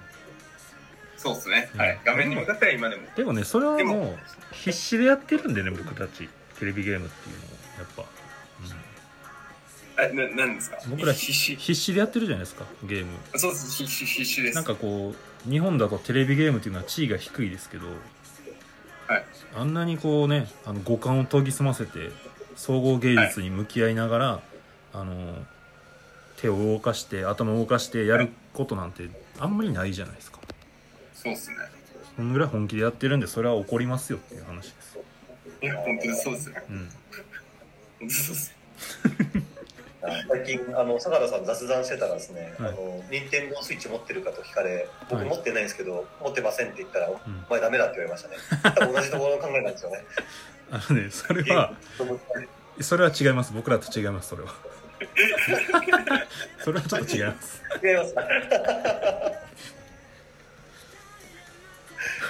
[1.22, 1.70] そうですね。
[1.74, 2.00] うんはい。
[2.04, 3.02] 画面に向かっては今でも。
[3.16, 4.18] でもねそれはでももう
[4.52, 8.04] 必死でやってるんでね僕たちテレビゲームっていうのをやっぱ、
[10.02, 10.78] あ、な、なんですか？
[10.84, 11.56] うん、僕ら必死？
[11.56, 13.70] 必死でやってるじゃないですかゲームそうです。
[13.82, 14.54] 必死、必死です。
[14.56, 15.14] なんかこ
[15.46, 17.92] う日本だとテレビゲームっていうのは地位が低いですけど、は
[19.18, 22.10] いあんなにこうねあの五感を研ぎ澄ませて
[22.56, 24.40] 総合芸術に向き合いながら、
[24.94, 25.34] あの
[26.36, 30.38] 手を動かして頭を動かしてやることなんてあんまりないじゃないですか
[31.22, 31.56] そうですね。
[32.16, 34.98] そのぐらい本気でやってるんでそれは怒りますよっていう話です。
[35.62, 36.62] いや、本当にそうですね。
[36.68, 36.90] うん。
[38.00, 38.54] 本当そうです。
[40.28, 42.68] 最近あの坂田さん雑談してたらですね、はい。
[42.70, 45.28] あの任天堂スイッチ持ってるかと聞かれ僕はい。
[45.28, 47.12] 持ってないんですけど、持ってませんって言ったら、ん。
[47.12, 47.18] お
[47.50, 48.36] 前ダメだって言われましたね。
[48.74, 50.04] 多分同じところの考えなんですよね。
[50.72, 51.72] あのねそれは
[52.80, 53.52] それは違います。
[53.52, 54.52] 僕らと違いますそれは。
[56.64, 57.62] それはちょっと違います。
[57.82, 58.14] 違います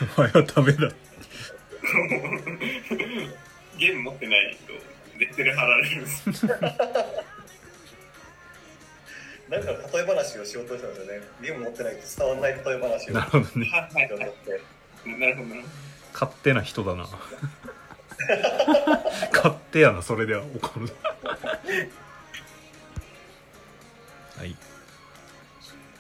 [0.16, 0.90] お前はダメだ。
[3.78, 4.72] ゲーム持ってないと、
[5.18, 6.46] レッテル貼られるんです。
[6.46, 6.56] な
[9.58, 13.70] んか例え話をしようとしたんですよねゲーム持ってないと伝わらない例え話をなるほどね。
[13.70, 14.22] なるほど
[15.18, 15.42] なるほ
[16.14, 17.06] 勝手な人だな。
[19.32, 20.88] 勝手やなそれでは怒る。
[24.38, 24.56] はい、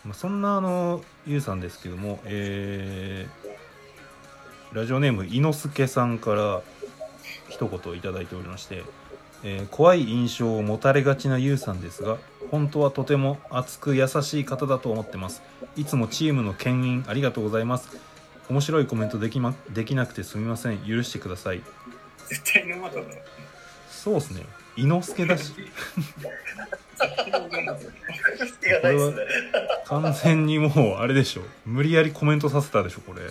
[0.04, 3.41] まあ、そんなあのゆうさんですけどもえー
[4.72, 6.62] ラジオネーム猪之助さんから
[7.50, 8.84] 一言いただいておりまして、
[9.44, 12.16] えー怖い印象を持たれがちなゆうさんですが
[12.50, 15.42] 本当はとても熱く優しい方だと思ってます。
[15.76, 17.90] いつもチームの牽引ありがとうございます。
[18.48, 20.78] 面白いコメントでき,、ま、できなくてすみません。
[20.78, 21.58] 許してください。
[21.58, 21.64] ど。
[22.28, 23.06] 絶対沼田だろ。
[23.90, 24.46] そうですね。
[24.76, 25.52] 猪之助だし。
[28.60, 29.16] 手がないですね
[29.86, 31.42] 完全にもうあれでしょ。
[31.66, 33.22] 無理やりコメントさせたでしょこれ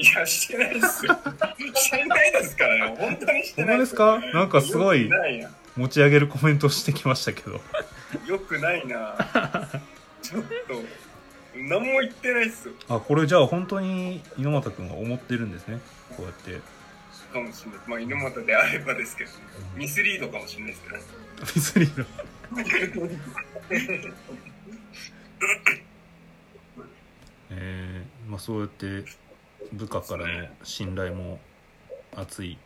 [0.00, 1.18] いや、してないですよ。
[1.74, 2.96] してないですからね。
[2.98, 4.18] 本当にしてないまですか？
[4.32, 5.10] なんかすごい。
[5.76, 7.60] 持ち上げるコメントしてきましたけど
[8.26, 9.16] よくないな。
[10.20, 10.48] ちょっと、
[11.56, 12.74] 何も言ってないっすよ。
[12.88, 15.78] あこれじゃあ本当に猪俣君が思ってるんですね
[16.16, 16.58] こうやって
[17.32, 17.80] かもしれない。
[17.86, 19.30] まあ、猪俣であればですけど、
[19.76, 20.96] ミスリードかもしれないですけど。
[21.54, 22.04] ミスリード
[27.52, 29.04] えーまあ、そうやって
[29.72, 31.38] 部下からの信頼も
[32.16, 32.58] 厚い。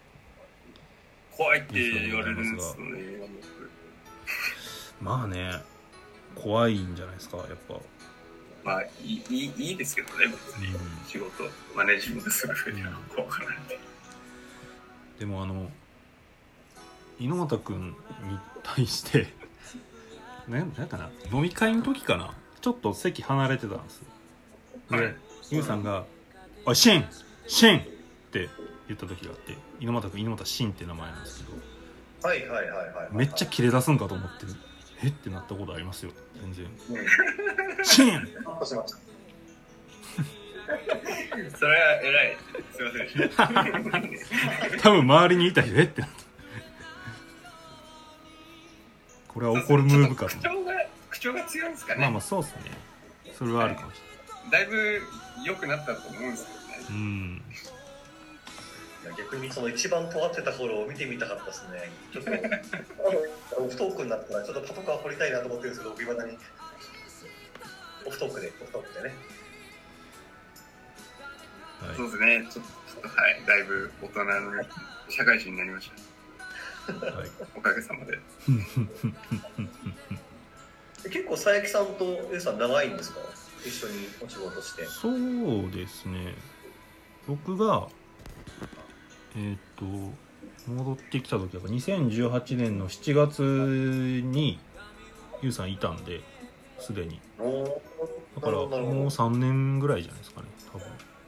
[1.37, 3.29] 怖いって言われるんですよね
[5.01, 5.51] まあね
[6.37, 7.75] 怖いんじゃないですかやっぱ。
[8.63, 8.89] まあい
[9.29, 10.69] いいいですけどね別に。
[10.69, 10.81] うん。
[11.07, 13.79] 仕事マネジメントする上では怖がられて
[15.19, 15.71] でもあの
[17.19, 17.95] 猪俣君に
[18.63, 19.27] 対して
[20.49, 24.03] ねなんやかな飲み会の時かなちょっと席離れてたんです
[24.91, 25.17] で、はい。
[25.51, 26.07] ユウさんが
[26.67, 27.05] 「おいシン。
[27.47, 27.83] シン!」っ
[28.33, 28.49] て
[28.89, 31.59] 言った時があって猪俣君猪俣シンって名前なんですけど。
[32.29, 33.09] はいはいはいはい。
[33.13, 34.47] めっちゃ切れ出すんかと思って
[35.03, 35.09] え？
[35.09, 36.13] ってなったことありますよ。
[36.41, 36.67] 全然。
[36.67, 37.85] うん。
[37.85, 38.29] シン。
[41.59, 42.37] それは偉い。
[42.73, 42.93] すいま
[43.37, 43.47] せ
[44.75, 44.81] ん。
[44.81, 45.83] 多分周りにいた人え？
[45.83, 46.25] ってなった。
[49.29, 50.73] これは怒るムーブか口調が
[51.11, 52.71] 口調が強いんですかね、まあまあそうっすね。
[53.37, 54.01] それはあるかもし
[54.51, 55.03] だいぶ
[55.43, 56.87] 良くなったと思うんですけどね。
[56.91, 57.43] うん。
[59.19, 61.91] 逆にその一番尖ってた頃を見てみたかったですね。
[62.13, 62.31] ちょっと、
[63.63, 66.39] オフトークになったら、ちょっとパトカー掘りたいなと思ってるんですけど、僕、いまだに。
[68.07, 69.15] オフトークで、オフトークでね。
[71.87, 71.97] はい。
[71.97, 72.49] そうですね。
[72.51, 73.43] ちょっとちょっとはい。
[73.47, 74.65] だいぶ大人の
[75.11, 75.91] 社会人になりまし
[76.87, 77.07] た。
[77.07, 77.31] はい。
[77.55, 78.19] おかげさまで。
[81.11, 83.21] 結構、佐伯さんと A さん長いんですか？
[83.65, 84.85] 一緒にお仕事して。
[84.87, 86.35] そうですね。
[87.27, 87.89] 僕が
[89.37, 89.85] えーっと
[90.71, 93.43] 戻ってきた時は2018年の7月
[94.25, 94.59] に
[95.43, 96.21] ゆうさんいたんで
[96.79, 97.21] すでに。
[97.39, 98.71] だからもう
[99.07, 100.49] 3年ぐらいじゃないですかね。
[100.73, 100.87] 多分。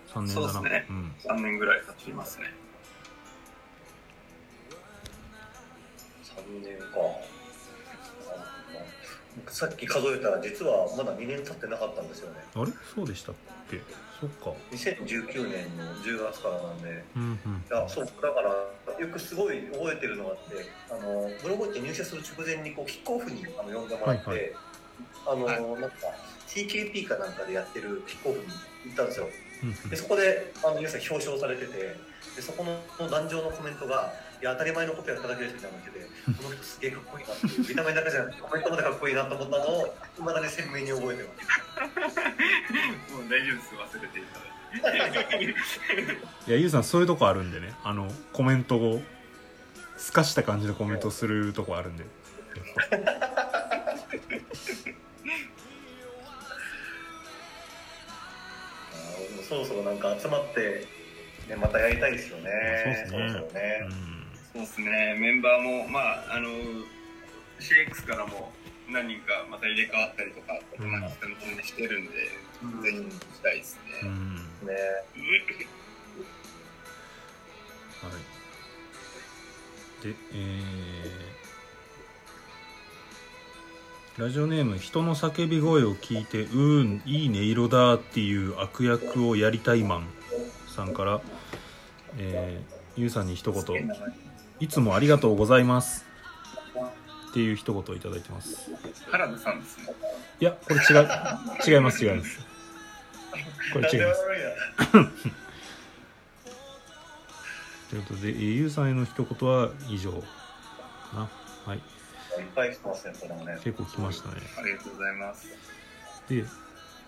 [0.08, 0.52] 3年だな。
[0.52, 0.86] そうですね。
[0.88, 2.44] ん、3年ぐらい経ちますね。
[6.24, 7.35] 3年か。
[9.36, 12.40] 僕さっき数えたら、実はまだ2年経ってなかったんですよね。
[12.54, 12.72] あれ？
[12.94, 13.34] そうでしたっ
[13.70, 13.80] け？
[14.20, 14.50] そっか。
[14.72, 17.04] 2019年の10月からなんで。
[17.16, 17.34] うんうん。
[17.34, 17.36] い
[17.70, 18.50] やそうだから
[18.98, 24.52] よくすごい覚えてるのがあってあのブログって入社する直前にこうキックオフにあの呼んでもらって、はいはい。
[25.26, 25.96] あの、はいなんか
[26.48, 28.46] TKP かなんかでやってるキックオフに
[28.86, 29.28] 行ったんですよ。
[29.62, 29.90] うんうん。
[29.90, 31.72] でそこであの皆さん表彰されてて
[32.36, 36.06] でそこの壇上のコメントが「いや当たり前のことやっただけです」みたいな感じで
[36.42, 42.20] この人すげえかっこいいなっていう見た目だけじゃなくてコメントまでかっこいいなと思ったのをいまだに鮮明に覚えてます。
[43.12, 44.22] もう大丈夫です忘れてい
[44.80, 45.44] ただいて。
[46.48, 47.74] いやゆうさんそういうとこあるんでね。
[47.84, 49.00] あのコメントを
[49.96, 52.04] すかした感じのコメントをするとこあるんで。
[59.48, 60.86] そろそろなんか集まって、
[61.48, 63.06] ね、またやりたいですよね。
[63.08, 63.28] そうっすね。
[63.28, 64.15] ろそろね、うん
[64.56, 65.16] そうですね。
[65.20, 66.48] メンバーもまああの
[67.60, 68.52] CX からも
[68.88, 71.02] 何人かまた入れ替わったりとかことなん。
[71.02, 72.10] か人のしてるんで、
[72.62, 72.82] うん。
[72.82, 74.34] ぜひ行きたいですね、うん。
[74.36, 74.42] ね。
[78.02, 78.08] は
[80.00, 81.36] い、で、えー
[84.18, 90.08] ラジオネーム「人の叫び声を聞いてうーんいい音色だ」っていう悪役をやりたいマン
[90.74, 91.20] さんから、
[92.16, 93.62] えーゆうさんに一言
[94.60, 96.04] 「いつもありがとうございます」
[97.30, 98.70] っていう一言をいただいてます。
[99.10, 99.94] 原田さんですね。
[100.40, 101.08] いやこれ違う。
[101.66, 102.40] 違います違います。
[103.72, 104.22] これ違います。
[107.90, 110.18] ということで、えーゆうさんへの一言は以上か
[111.14, 111.28] な。
[111.66, 111.78] はい。
[111.78, 111.82] いっ
[112.54, 113.58] ぱい来てますねこれもね。
[113.62, 114.34] 結構来ましたね。
[114.58, 115.46] ありがとうございます。
[116.28, 116.44] で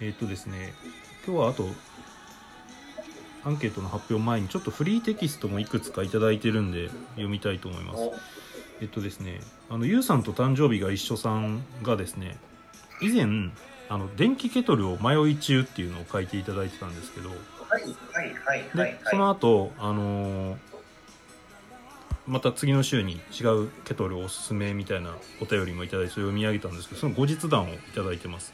[0.00, 0.74] えーっとですね。
[1.26, 1.68] 今日はあと
[3.48, 8.00] アンケートの発表前にちょっとフリーテキストもいくつかいただいてるんで読みたいと思います。
[8.00, 8.14] お。
[8.82, 12.36] えっとですねあのゆうさんと誕生日が一緒さんがですね
[13.00, 13.50] 以前
[13.88, 17.82] あの電気ケトルを迷い中っていうのを書いていただいてたんですけどはい
[18.12, 19.00] はいはいで、はい。
[19.04, 20.56] その後あのー
[22.26, 28.52] また次の週に違うケトルおすすめみたいなお便りもいただいてそれを読み上げたんですけどその後日談をいただいてます。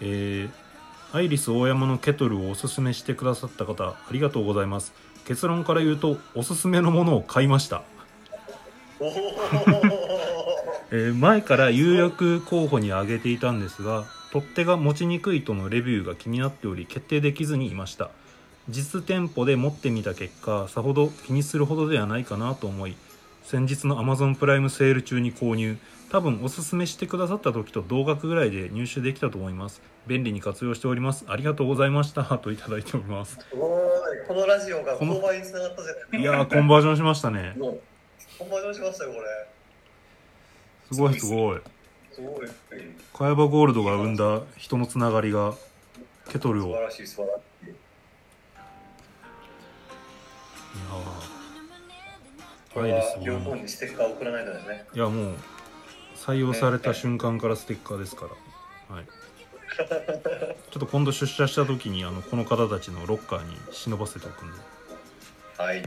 [0.00, 0.71] えー
[1.12, 4.94] アイリス大山のケトルをおすすめしてくださった方ありがとうございます。
[5.26, 7.82] 結論から言うとおすすめのものを買いました。
[10.90, 18.10] えー前から有力候補に挙げていたんですが取っ手が持ちにくいとのレビューが気になっており決定できずにいました。
[18.68, 22.96] 実店舗で持ってみた結果さほど気にするほどではないかなと思い
[23.42, 25.76] 先日の Amazon プライムセール中に購入。
[26.10, 31.24] 多分おすすめしてくださった時と同額ぐらいで入手できたと思います便利に活用しております。
[31.28, 32.24] ありがとうございました。
[32.38, 33.38] といただいております。
[33.50, 36.20] このラジオがこの購買につながったじゃない。
[36.20, 37.54] いやーコンバージョンしましたね。
[37.58, 39.26] コンバージョンしましたよこれ。
[40.92, 41.60] すごいすごい。
[42.12, 42.48] すごい。
[43.12, 45.54] 茅場ゴールドが生んだ人のつながりが
[46.28, 46.72] ケトルを。
[46.72, 47.42] 素晴らしい素晴らしい。
[52.80, 53.26] いですね。
[53.26, 54.84] 両方にステッカーを送らないとですね。
[54.94, 55.34] いやもう
[56.16, 58.26] 採用された瞬間からステッカーですか
[58.90, 58.94] ら。
[58.96, 59.06] はい
[59.76, 59.84] ちょ
[60.76, 64.58] っと今度出社した時にあのこの方たちのロッカーに忍ばせておくんで。
[65.58, 65.82] はい。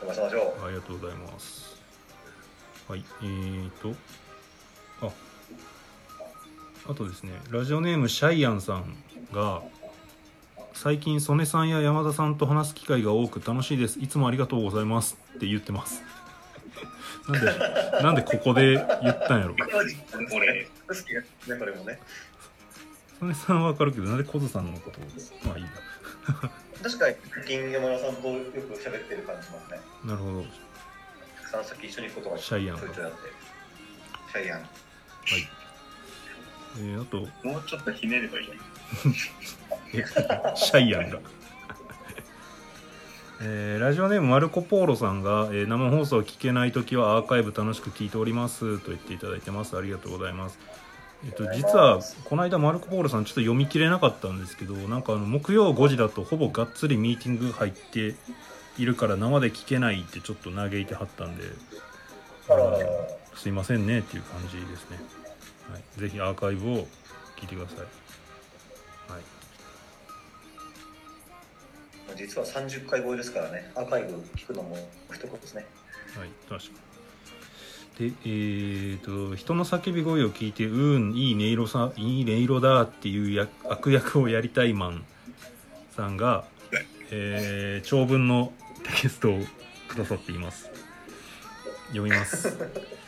[0.00, 0.64] 飛ばしましょう。
[0.64, 1.76] ありがとうございます。
[2.88, 3.04] はい。
[3.22, 3.94] えーと。
[5.02, 5.10] あ。
[6.88, 8.96] あとですねラジオネームシャイアンさん
[9.32, 9.62] が
[10.72, 13.98] 最近曽根さんや山田さんと話す機会が多く楽しいです。
[13.98, 15.18] いつもありがとうございます。
[15.36, 16.02] って言ってます。
[17.28, 19.54] なんでなんでここで言ったんやろ。
[19.58, 21.98] これ好きですねこれもね
[23.20, 25.02] 曽根さんはわかるけどなんで小津さんのことを
[25.48, 25.70] まあいいや
[26.82, 29.80] 確かに最近山田さんとよく喋ってる感じしますね。
[30.04, 30.44] なるほど。
[31.50, 34.60] さん先一緒に行くことがシャイアンシャイアン。
[34.60, 34.68] はい。
[36.78, 37.18] えー、あと。
[37.46, 38.48] もうちょっとひねればいい。
[39.94, 40.04] え
[40.56, 41.18] シャイアンが。
[43.40, 49.76] えーラジオネームマルコ・ポーロさんが、えー生放送を聞けないときはアーカイブ楽しく聞いておりますと言っていただいてます。
[49.76, 50.58] ありがとうございます
[51.24, 58.14] えっと、実はこの間マルコ・ポーロさんちょっと読み切れなかったんですけどなんかあの木曜5時だとほぼがっつりミーティング入って
[58.78, 61.44] いるから生で聞けないってちょっと嘆いてはったんで
[63.34, 64.98] すいませんねっていう感じですね、
[65.72, 66.86] はい、ぜひアーカイブを
[67.36, 67.78] 聞いてください、
[69.12, 69.22] はい。
[72.16, 73.70] 実は30回超えですからね。
[73.74, 74.76] アーカイブ聞くのも
[75.12, 75.66] 一言ですね。
[76.16, 76.85] はい、確かに。
[77.98, 85.04] で、えーと、人の叫び声を聞いて、うん、いい音色さ、いい音色だっていう悪役をやりたいマン
[85.96, 86.44] さんが、
[87.10, 88.52] えー長文の
[88.84, 89.40] テキストを
[89.88, 90.70] くださっています。
[91.88, 92.58] 読みます。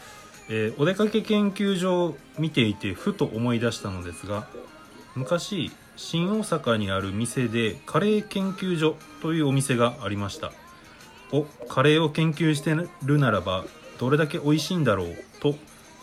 [0.49, 4.49] えーお出かけ研究所を見ていて、ふと思い出したのですが、
[5.15, 10.53] 昔、新大阪にある店でカレー研究所というお店がありました。
[11.31, 13.67] おカレーを研究してるならば
[13.99, 15.55] どれだけ美味しいんだろうと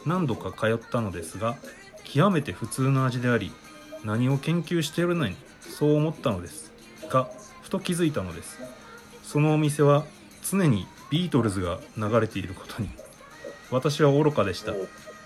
[0.05, 1.55] 何度か通ったのですが
[2.03, 3.51] 極めて普通の味であり
[4.03, 6.71] 何を研究しているのにそう思ったのです
[7.09, 7.29] が
[7.61, 8.59] ふと気づいたのです。
[9.23, 10.05] そのお店は
[10.47, 12.89] 常にビートルズが流れていることに
[13.71, 14.73] 私は愚かでした。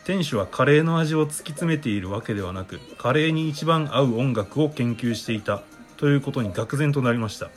[0.06, 5.62] 店主はカレーの味を突き詰めているわけではなくカレーに一番合う音楽を研究していた
[5.98, 7.50] ということに愕然となりました。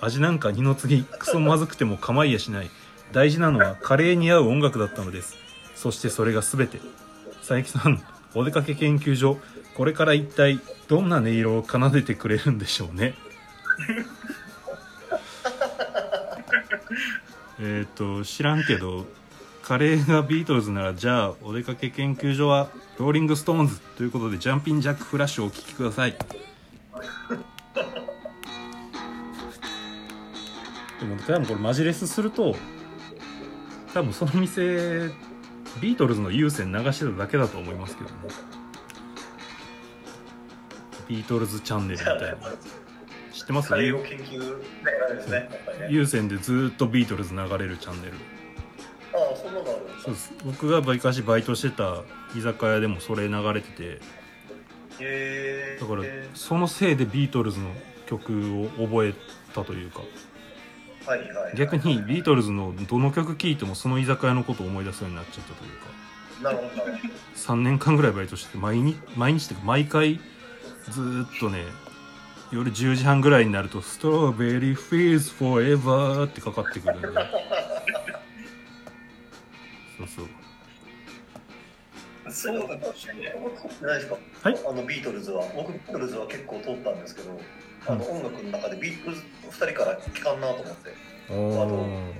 [0.00, 2.70] 味なんか二の次クソまずくても構いやしない。
[3.12, 5.36] 大事なのはカレーに合う音楽だったのです。
[5.74, 6.80] そしてそれが全て。
[7.40, 8.02] 佐伯さん
[8.34, 9.38] お出かけ研究所
[9.74, 13.14] これから一体どんな音色を奏でてくれるんでしょうね。
[17.60, 19.06] えっと知らんけど
[19.62, 26.12] カレーがビートルズならじゃあお出かけ研究所はローリング・ストーンズということでジャンピン・ジャック・フラッシュをお聴きください。
[26.12, 26.18] で
[31.06, 32.54] も多分これマジレスすると
[33.94, 35.10] 多分その店
[35.80, 38.16] ビートルズの有線流してただけだと思いますけどね
[41.08, 42.36] ビートルズチャンネルみたいな。
[43.32, 43.74] 知ってます？
[43.74, 43.92] ね
[45.90, 48.12] 有線でずーっとビートルズ流れるチャンネル。
[49.14, 50.32] ああそんなのあるそうです。
[50.44, 52.02] 僕が昔バイトしてた
[52.36, 53.82] 居酒屋でもそれ流れてて。
[53.84, 53.98] へ
[55.00, 55.78] え。
[55.80, 57.70] だからそのせいでビートルズの
[58.06, 59.14] 曲を覚え
[59.54, 60.00] たというか
[61.06, 61.56] はいはいはい。
[61.56, 65.86] 逆にビートルズのどの曲聴いてもその居酒屋のことを思い出すようになっちゃったというか。
[66.42, 66.86] なるほど。
[66.86, 70.20] なるほど3年間ぐらいバイトしてて毎日毎日っていうか毎回
[70.90, 71.64] ずーっとね
[72.52, 76.98] 夜10時半ぐらいになると「Strawberry Fields Forever」ってかかってくる。
[76.98, 77.08] ん で
[79.98, 80.26] そうそう
[82.32, 83.34] そうだったしね
[83.82, 84.58] ないですかはい。
[84.66, 85.44] あのビートルズは。
[85.54, 87.40] 僕ビートルズは結構通ったんですけど
[87.86, 90.94] あの音楽の中でビートルズ2人から聞かんなと思って。
[91.30, 92.12] あー。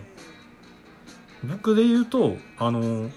[1.44, 3.08] 僕で言うとあの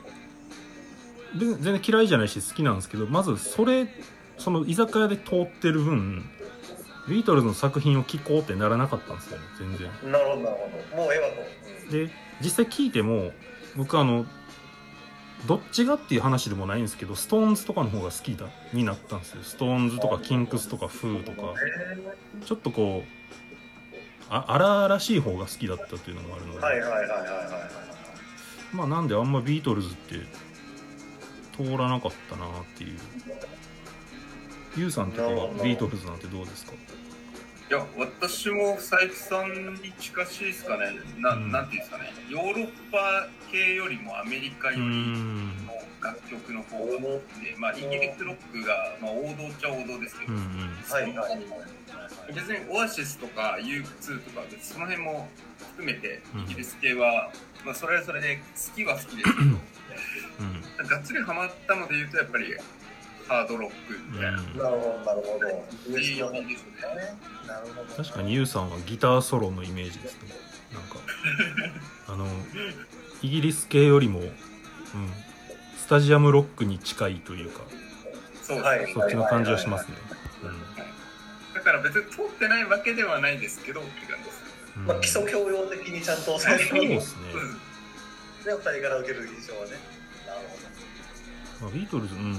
[1.38, 3.88] で全然嫌いじゃないし好きなんですけどまずそれ
[4.38, 6.26] その居酒屋で通ってる分
[7.08, 10.12] ビートルズの作品を聴こうってならなかったんですよね全然。
[10.12, 10.56] なるほどなる
[10.92, 11.04] ほど。
[11.04, 11.34] もうええわと、
[11.84, 11.92] うん。
[11.92, 13.32] で実際聞いても
[13.76, 14.26] 僕あの
[15.48, 19.44] どっちがっていう話でもないんですけどストーンズとかの方が好きだになったんですよ。
[19.44, 21.54] ストーンズとかキンクスとかフーとか。
[22.46, 23.08] ちょっとこう
[24.30, 27.26] あ荒々しい方が好きだったっていうのもあるので、はいはいはいはいはいは
[28.74, 28.76] い。
[28.76, 30.16] まあなんであんまビートルズって
[31.56, 33.00] 通らなかったなっていう。
[34.78, 36.74] ユウさんとかはビートルズなんてどうですか？
[37.68, 41.00] いや私も佐伯さんに近しいですかね。
[41.18, 41.52] な,、うん。
[41.52, 42.14] なんていうんですかね。
[42.30, 50.40] ヨーロッパ系よりもアメリカよりんの楽曲の方が好きで、まあ、イギリスロックが、まあ、王道っちゃ王道ですけど、は
[51.02, 51.28] いは
[52.30, 52.34] い。
[52.36, 55.28] 別にオアシスとか U2 とかその辺も
[55.72, 56.42] 含めてうん。
[56.42, 57.32] イギリス系は、
[57.66, 59.54] まあ、それはそれで好きは好きですけうん。
[59.54, 59.58] ど
[60.86, 62.56] がっつりハマったので言うとやっぱり
[63.28, 64.40] ハードロックみたいな。
[64.40, 64.58] うん。
[64.58, 65.46] なるほどなるほど。
[65.46, 65.66] ね
[67.48, 70.30] なるほど確かにユウさんはギターソロのイメージですね。
[70.74, 70.98] なんか。
[72.14, 72.28] あの
[73.22, 74.30] イギリス系よりも、うん、
[75.78, 77.62] スタジアムロックに近いというか。
[78.44, 79.96] そうはいそっちの感じはしますね。
[81.56, 84.44] だから別に通ってないわけではないですけどって感じです。
[84.76, 89.72] うんうんまあ、基礎教養的にちゃんとそうですね、お二人から受ける印象はね。
[90.28, 90.40] なる
[91.60, 92.34] ほまあ、ビートルズうん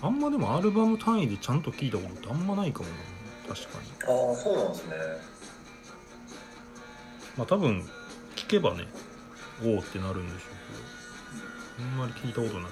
[0.00, 3.54] あんまでもアルバム単位でちゃんと聞いたことってあんまないかもな。
[3.54, 3.88] 確かに。
[4.06, 4.94] どああそうなんですね。
[7.36, 7.88] まあ多分
[8.36, 8.86] 聞けばね
[9.64, 10.50] おおってなるんでしょう
[11.76, 11.88] けど。
[11.90, 12.70] あんまり聞いたことない。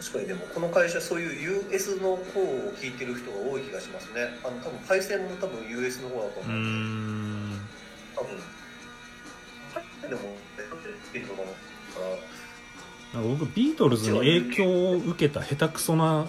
[0.00, 4.38] 確かにでもこの会社そういう US の方を聞いてる人が多い気がしますね。
[4.44, 7.60] あの多分配線も多分 US の方だと思うんでん。
[8.14, 8.38] 多分。
[10.08, 10.20] でも
[11.12, 11.44] ビートルズ
[11.94, 12.00] か
[13.14, 16.26] なんか僕ビートルズに影響を受けた下手くそな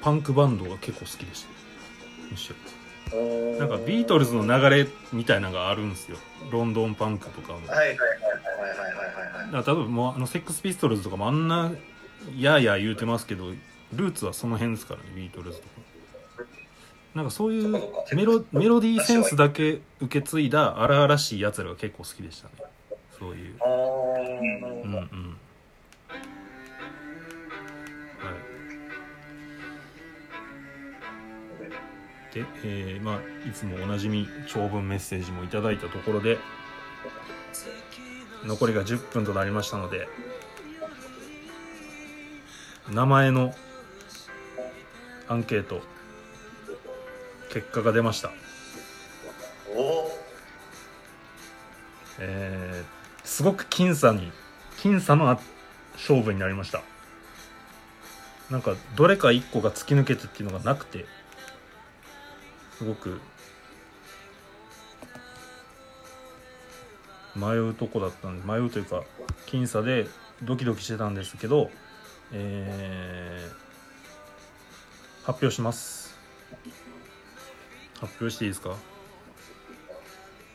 [0.00, 1.48] パンクバンドが結構好きでした。
[2.30, 2.56] むしろ。
[3.52, 6.16] らなんかビートルズの流れみたいなのがあるんですよ。
[6.50, 7.58] ロンドンパンクとかも。
[7.58, 8.04] はいはいはいはいはいは
[9.44, 11.72] いはいら例えばもうあのセックスピストルズとかもあんな
[12.38, 13.50] やーやー言うてますけど
[13.92, 15.70] ルーツはその辺ですからねビートルズとか。
[17.14, 17.68] なんかそういう
[18.12, 22.70] メロメロディーセンスだけ受け継いだ荒々しいやつらが結構好きでしたね。
[23.18, 23.56] そういう。
[23.60, 23.68] ああ
[24.62, 25.36] なるほど、うんうん
[32.34, 36.38] えーまあいつもおなじみ長文メッセージもいただいたところで
[38.44, 40.08] 残りが10分となりましたので
[42.90, 43.54] 名前の
[45.28, 45.80] アンケート
[47.52, 48.30] 結果が出ました。
[52.18, 54.32] えーすごく僅差に
[54.78, 55.38] 僅差のあ
[55.94, 56.82] 勝負になりました。
[58.50, 61.06] なんかどれか1個が突き抜けてっていうのがなくて
[62.80, 63.20] すごく
[67.36, 69.02] 迷うとこだったんで迷うというか
[69.48, 70.06] 僅差で
[70.42, 71.70] ドキドキしてたんですけど
[72.32, 73.70] えー
[75.26, 76.18] 発表します。
[78.00, 78.74] 発表していいですか？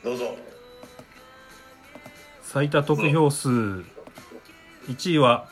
[0.03, 0.35] どうぞ。
[2.41, 3.83] 最多得票数1
[5.13, 5.47] 位は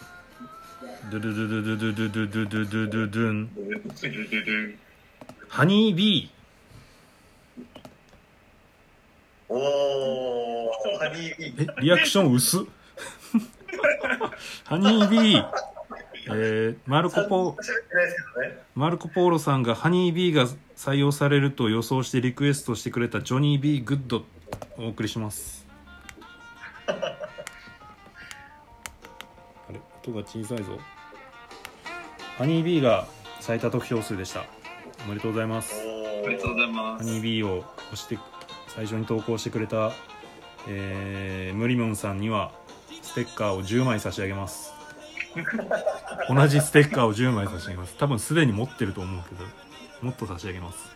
[1.11, 3.49] ドゥドゥドゥドゥドゥドゥドゥドゥドゥドゥドゥドゥン
[5.47, 6.32] ハニービ
[9.54, 12.62] おおハニービーーえリアクション薄？
[12.62, 12.64] っ
[14.66, 15.45] ハニービー。
[16.26, 17.58] えー、マルコポ
[18.76, 20.47] マルコ・ポーロさんがハニービーが
[20.78, 24.24] 採用されると予想してリクエストしてくれたジョニー・ビー・グッド。
[24.78, 25.66] をお送りします。
[26.88, 26.93] あ
[29.72, 30.78] れ音が小さいぞ。
[32.38, 33.08] ハニービーが
[33.39, 34.45] 最多得票数でした。
[35.06, 35.74] おめでとうございます。
[35.86, 37.06] おおめでとうございます。
[37.06, 38.18] ハニービーを押して
[38.76, 39.91] 最初に投稿してくれた、
[40.67, 42.51] えー、ムリモンさんには
[43.01, 44.74] ステッカーを10枚差し上げます。
[46.30, 47.95] 同じステッカーを10枚差し上げます。
[47.97, 49.43] 多分すでに持ってると思うけど
[50.01, 50.95] もっと差し上げます。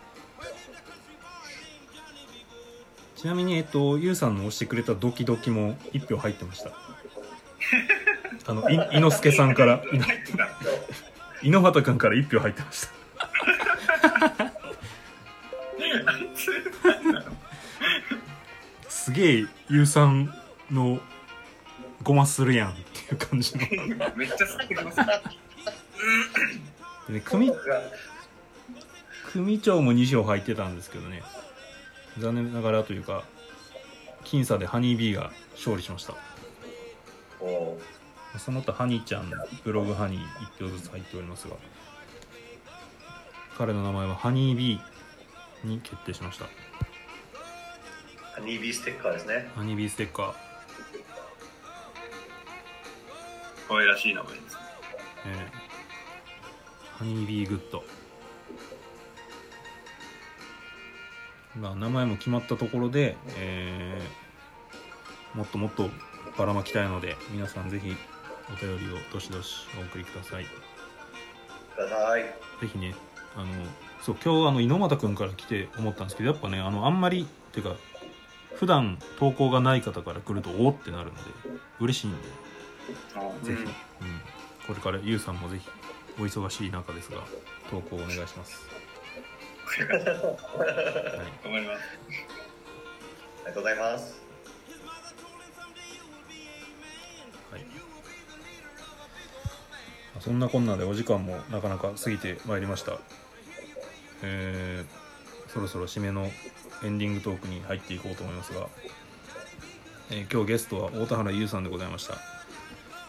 [3.16, 6.70] ちなみにえっとゆうさんの押してくれたドキドキも1票入ってました。
[8.46, 9.82] あのい猪之助さんから。
[11.42, 12.97] 井ノ畑君から1票入ってました
[19.08, 20.30] すげえゆうさん
[20.70, 21.00] の
[22.02, 23.60] ごまするやんっていう感じの。
[24.14, 24.96] めっちゃ好きです。
[27.06, 27.50] でね組
[29.32, 31.22] 組長も2票入ってたんですけどね。
[32.18, 33.24] 残念ながらというか
[34.24, 36.12] 僅差でハニービーが勝利しました。
[37.40, 37.78] お
[38.38, 39.32] その他ハニーちゃん
[39.64, 40.22] ブログハニー
[40.58, 41.56] 1票ずつ入っておりますが
[43.56, 46.44] 彼の名前はハニービーに決定しました
[48.38, 49.50] ハニービーステッカーですね。
[49.56, 50.34] ハニービーステッカー、
[53.68, 54.56] 可愛らしい名前です。
[55.26, 56.98] えー。
[56.98, 57.82] ハニービーグッド
[61.60, 64.28] まあ名前も決まったところで、えー
[65.36, 65.90] もっともっと
[66.38, 67.94] ばらまきたいので皆さんぜひ
[68.50, 70.44] お便りをどしどしお送りください。
[70.44, 72.22] ください。
[72.22, 72.32] ぜ
[72.72, 72.94] ひね
[73.36, 73.46] あの
[74.00, 77.76] そう今日あの猪俣君から来て思ったんですけどやっぱねあのあんまりっていうか
[78.58, 81.20] 普段投稿がない方から来るとおおってなるので
[81.80, 82.18] 嬉しいんで。
[83.42, 83.58] ぜひ、うん、
[84.66, 85.68] これからゆうさんもぜひ
[86.18, 87.18] お忙しい中ですが
[87.70, 88.66] 投稿お願いします、
[89.66, 89.88] はい、
[91.44, 91.82] 頑張ります。
[93.44, 94.22] ありがとうございます。
[97.50, 97.66] はい、
[100.20, 102.98] そんなこんなでお時間もなかなか過ぎてまいりました。
[104.22, 105.08] えー
[105.48, 106.30] そろそろ締めの
[106.84, 108.68] エンディングトークに入っていこうと思いますが、
[110.10, 112.14] えー今日ゲストは大田原優さんでございました。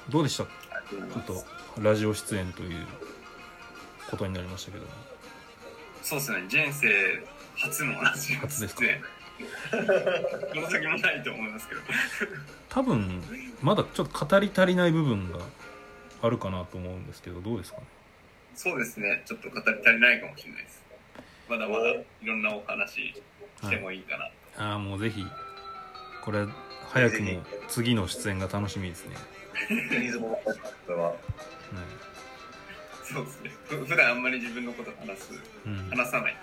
[0.10, 0.44] どうでした？
[0.44, 1.44] ちょっと
[1.82, 2.86] ラジオ出演という
[4.10, 4.92] ことになりましたけども。
[6.02, 6.88] そうですね、人生
[7.56, 9.02] 初のラジオ出演。
[10.54, 11.82] この先もないと思いますけど。
[12.70, 13.22] 多分
[13.62, 15.40] まだちょっと語り足りない部分が
[16.22, 17.78] あるかなと思うんですけどどうですか？
[17.78, 17.84] ね
[18.56, 20.82] そうですね、ちょっと語り足りないかもしれないです。
[21.48, 23.14] まだまだいろんなお話
[23.62, 24.26] してもいいかな。
[24.72, 25.26] ああもうぜひ
[26.24, 26.46] これ
[26.90, 29.16] 早くも次の出演が楽しみですね。
[33.04, 33.52] そうですね。
[33.68, 35.34] ふ普段あんまり自分のこと話す、
[35.66, 36.42] うん話さないんで。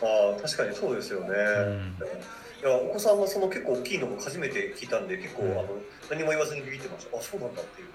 [0.00, 1.26] ああ、確かにそうですよね。
[1.28, 1.96] ん
[2.60, 5.68] いや、お子さんがその結構大きいのも初めて聞いたんで、結構、うんあの
[6.10, 7.18] 何も言わずにビビってました。
[7.18, 7.88] あ、そうなんだっていう。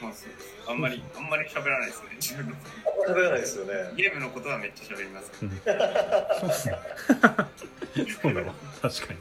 [0.00, 0.54] まあそうです。
[0.66, 2.52] あんまり、あんまり喋らないですね、自分の。
[2.52, 3.72] あんま食べらないですよね。
[3.96, 5.52] ゲームのことはめっちゃ喋りますけど。
[6.40, 6.74] そうですね
[8.22, 9.18] そうだわ確かに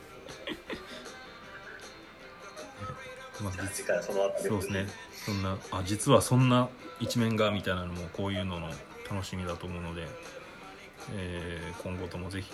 [3.42, 4.88] まあ実次回その後そうですね
[5.26, 6.70] そんなあ実はそんな
[7.00, 8.70] 一面がみたいなのもこういうのの
[9.10, 10.08] 楽しみだと思うので、
[11.16, 12.52] えー今後ともぜひ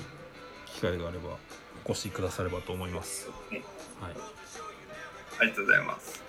[0.68, 1.38] 機会があれば
[1.86, 3.66] お越しくださればと思います、うんはい
[5.38, 6.24] ありがとうございます。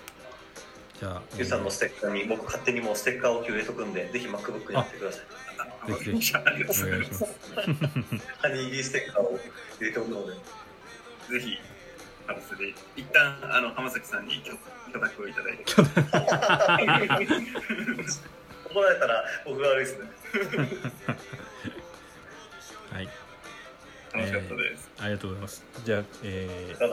[0.99, 5.21] じゃあ、ゆうさんのステッカーに僕勝手にもうステッカーを入れとくんで、ぜひ MacBook にやってください。
[5.87, 7.23] ぜひぜひありがとうございます。
[8.39, 9.39] ハニービーステッカーを
[9.79, 10.33] 入れておくので。
[10.33, 10.39] ぜ
[11.39, 11.59] ひ、
[12.27, 14.53] あのそれで一旦あの浜崎さんに許
[14.91, 15.63] 許諾をいただいて。
[18.69, 20.07] 怒られたら僕が悪いですね。
[22.91, 23.07] はい
[24.13, 24.89] 楽しかったです。
[24.99, 26.87] ありがとうございますじゃあ、えー。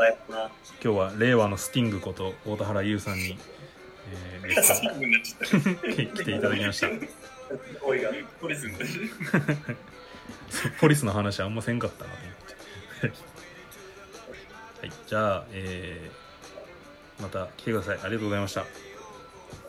[0.82, 3.38] 今日は令和のスティングこと大田原優さんに、
[4.14, 5.86] えーゲストスティングになっちゃった。
[5.88, 6.88] に来ていただきました
[7.82, 8.10] おいが。
[8.40, 8.98] ポリスになっち
[10.80, 13.18] ポリスの話あんませんかったなと思って
[14.86, 18.64] はいじゃあ、えーまた来てくださいありがとうございましたあ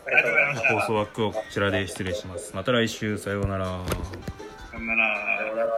[0.10, 0.74] りがとうございました。
[0.82, 3.94] 放送枠をこちらで失礼しますまた来週さようならゃった。
[3.94, 4.00] さ
[4.74, 5.72] よならさようなら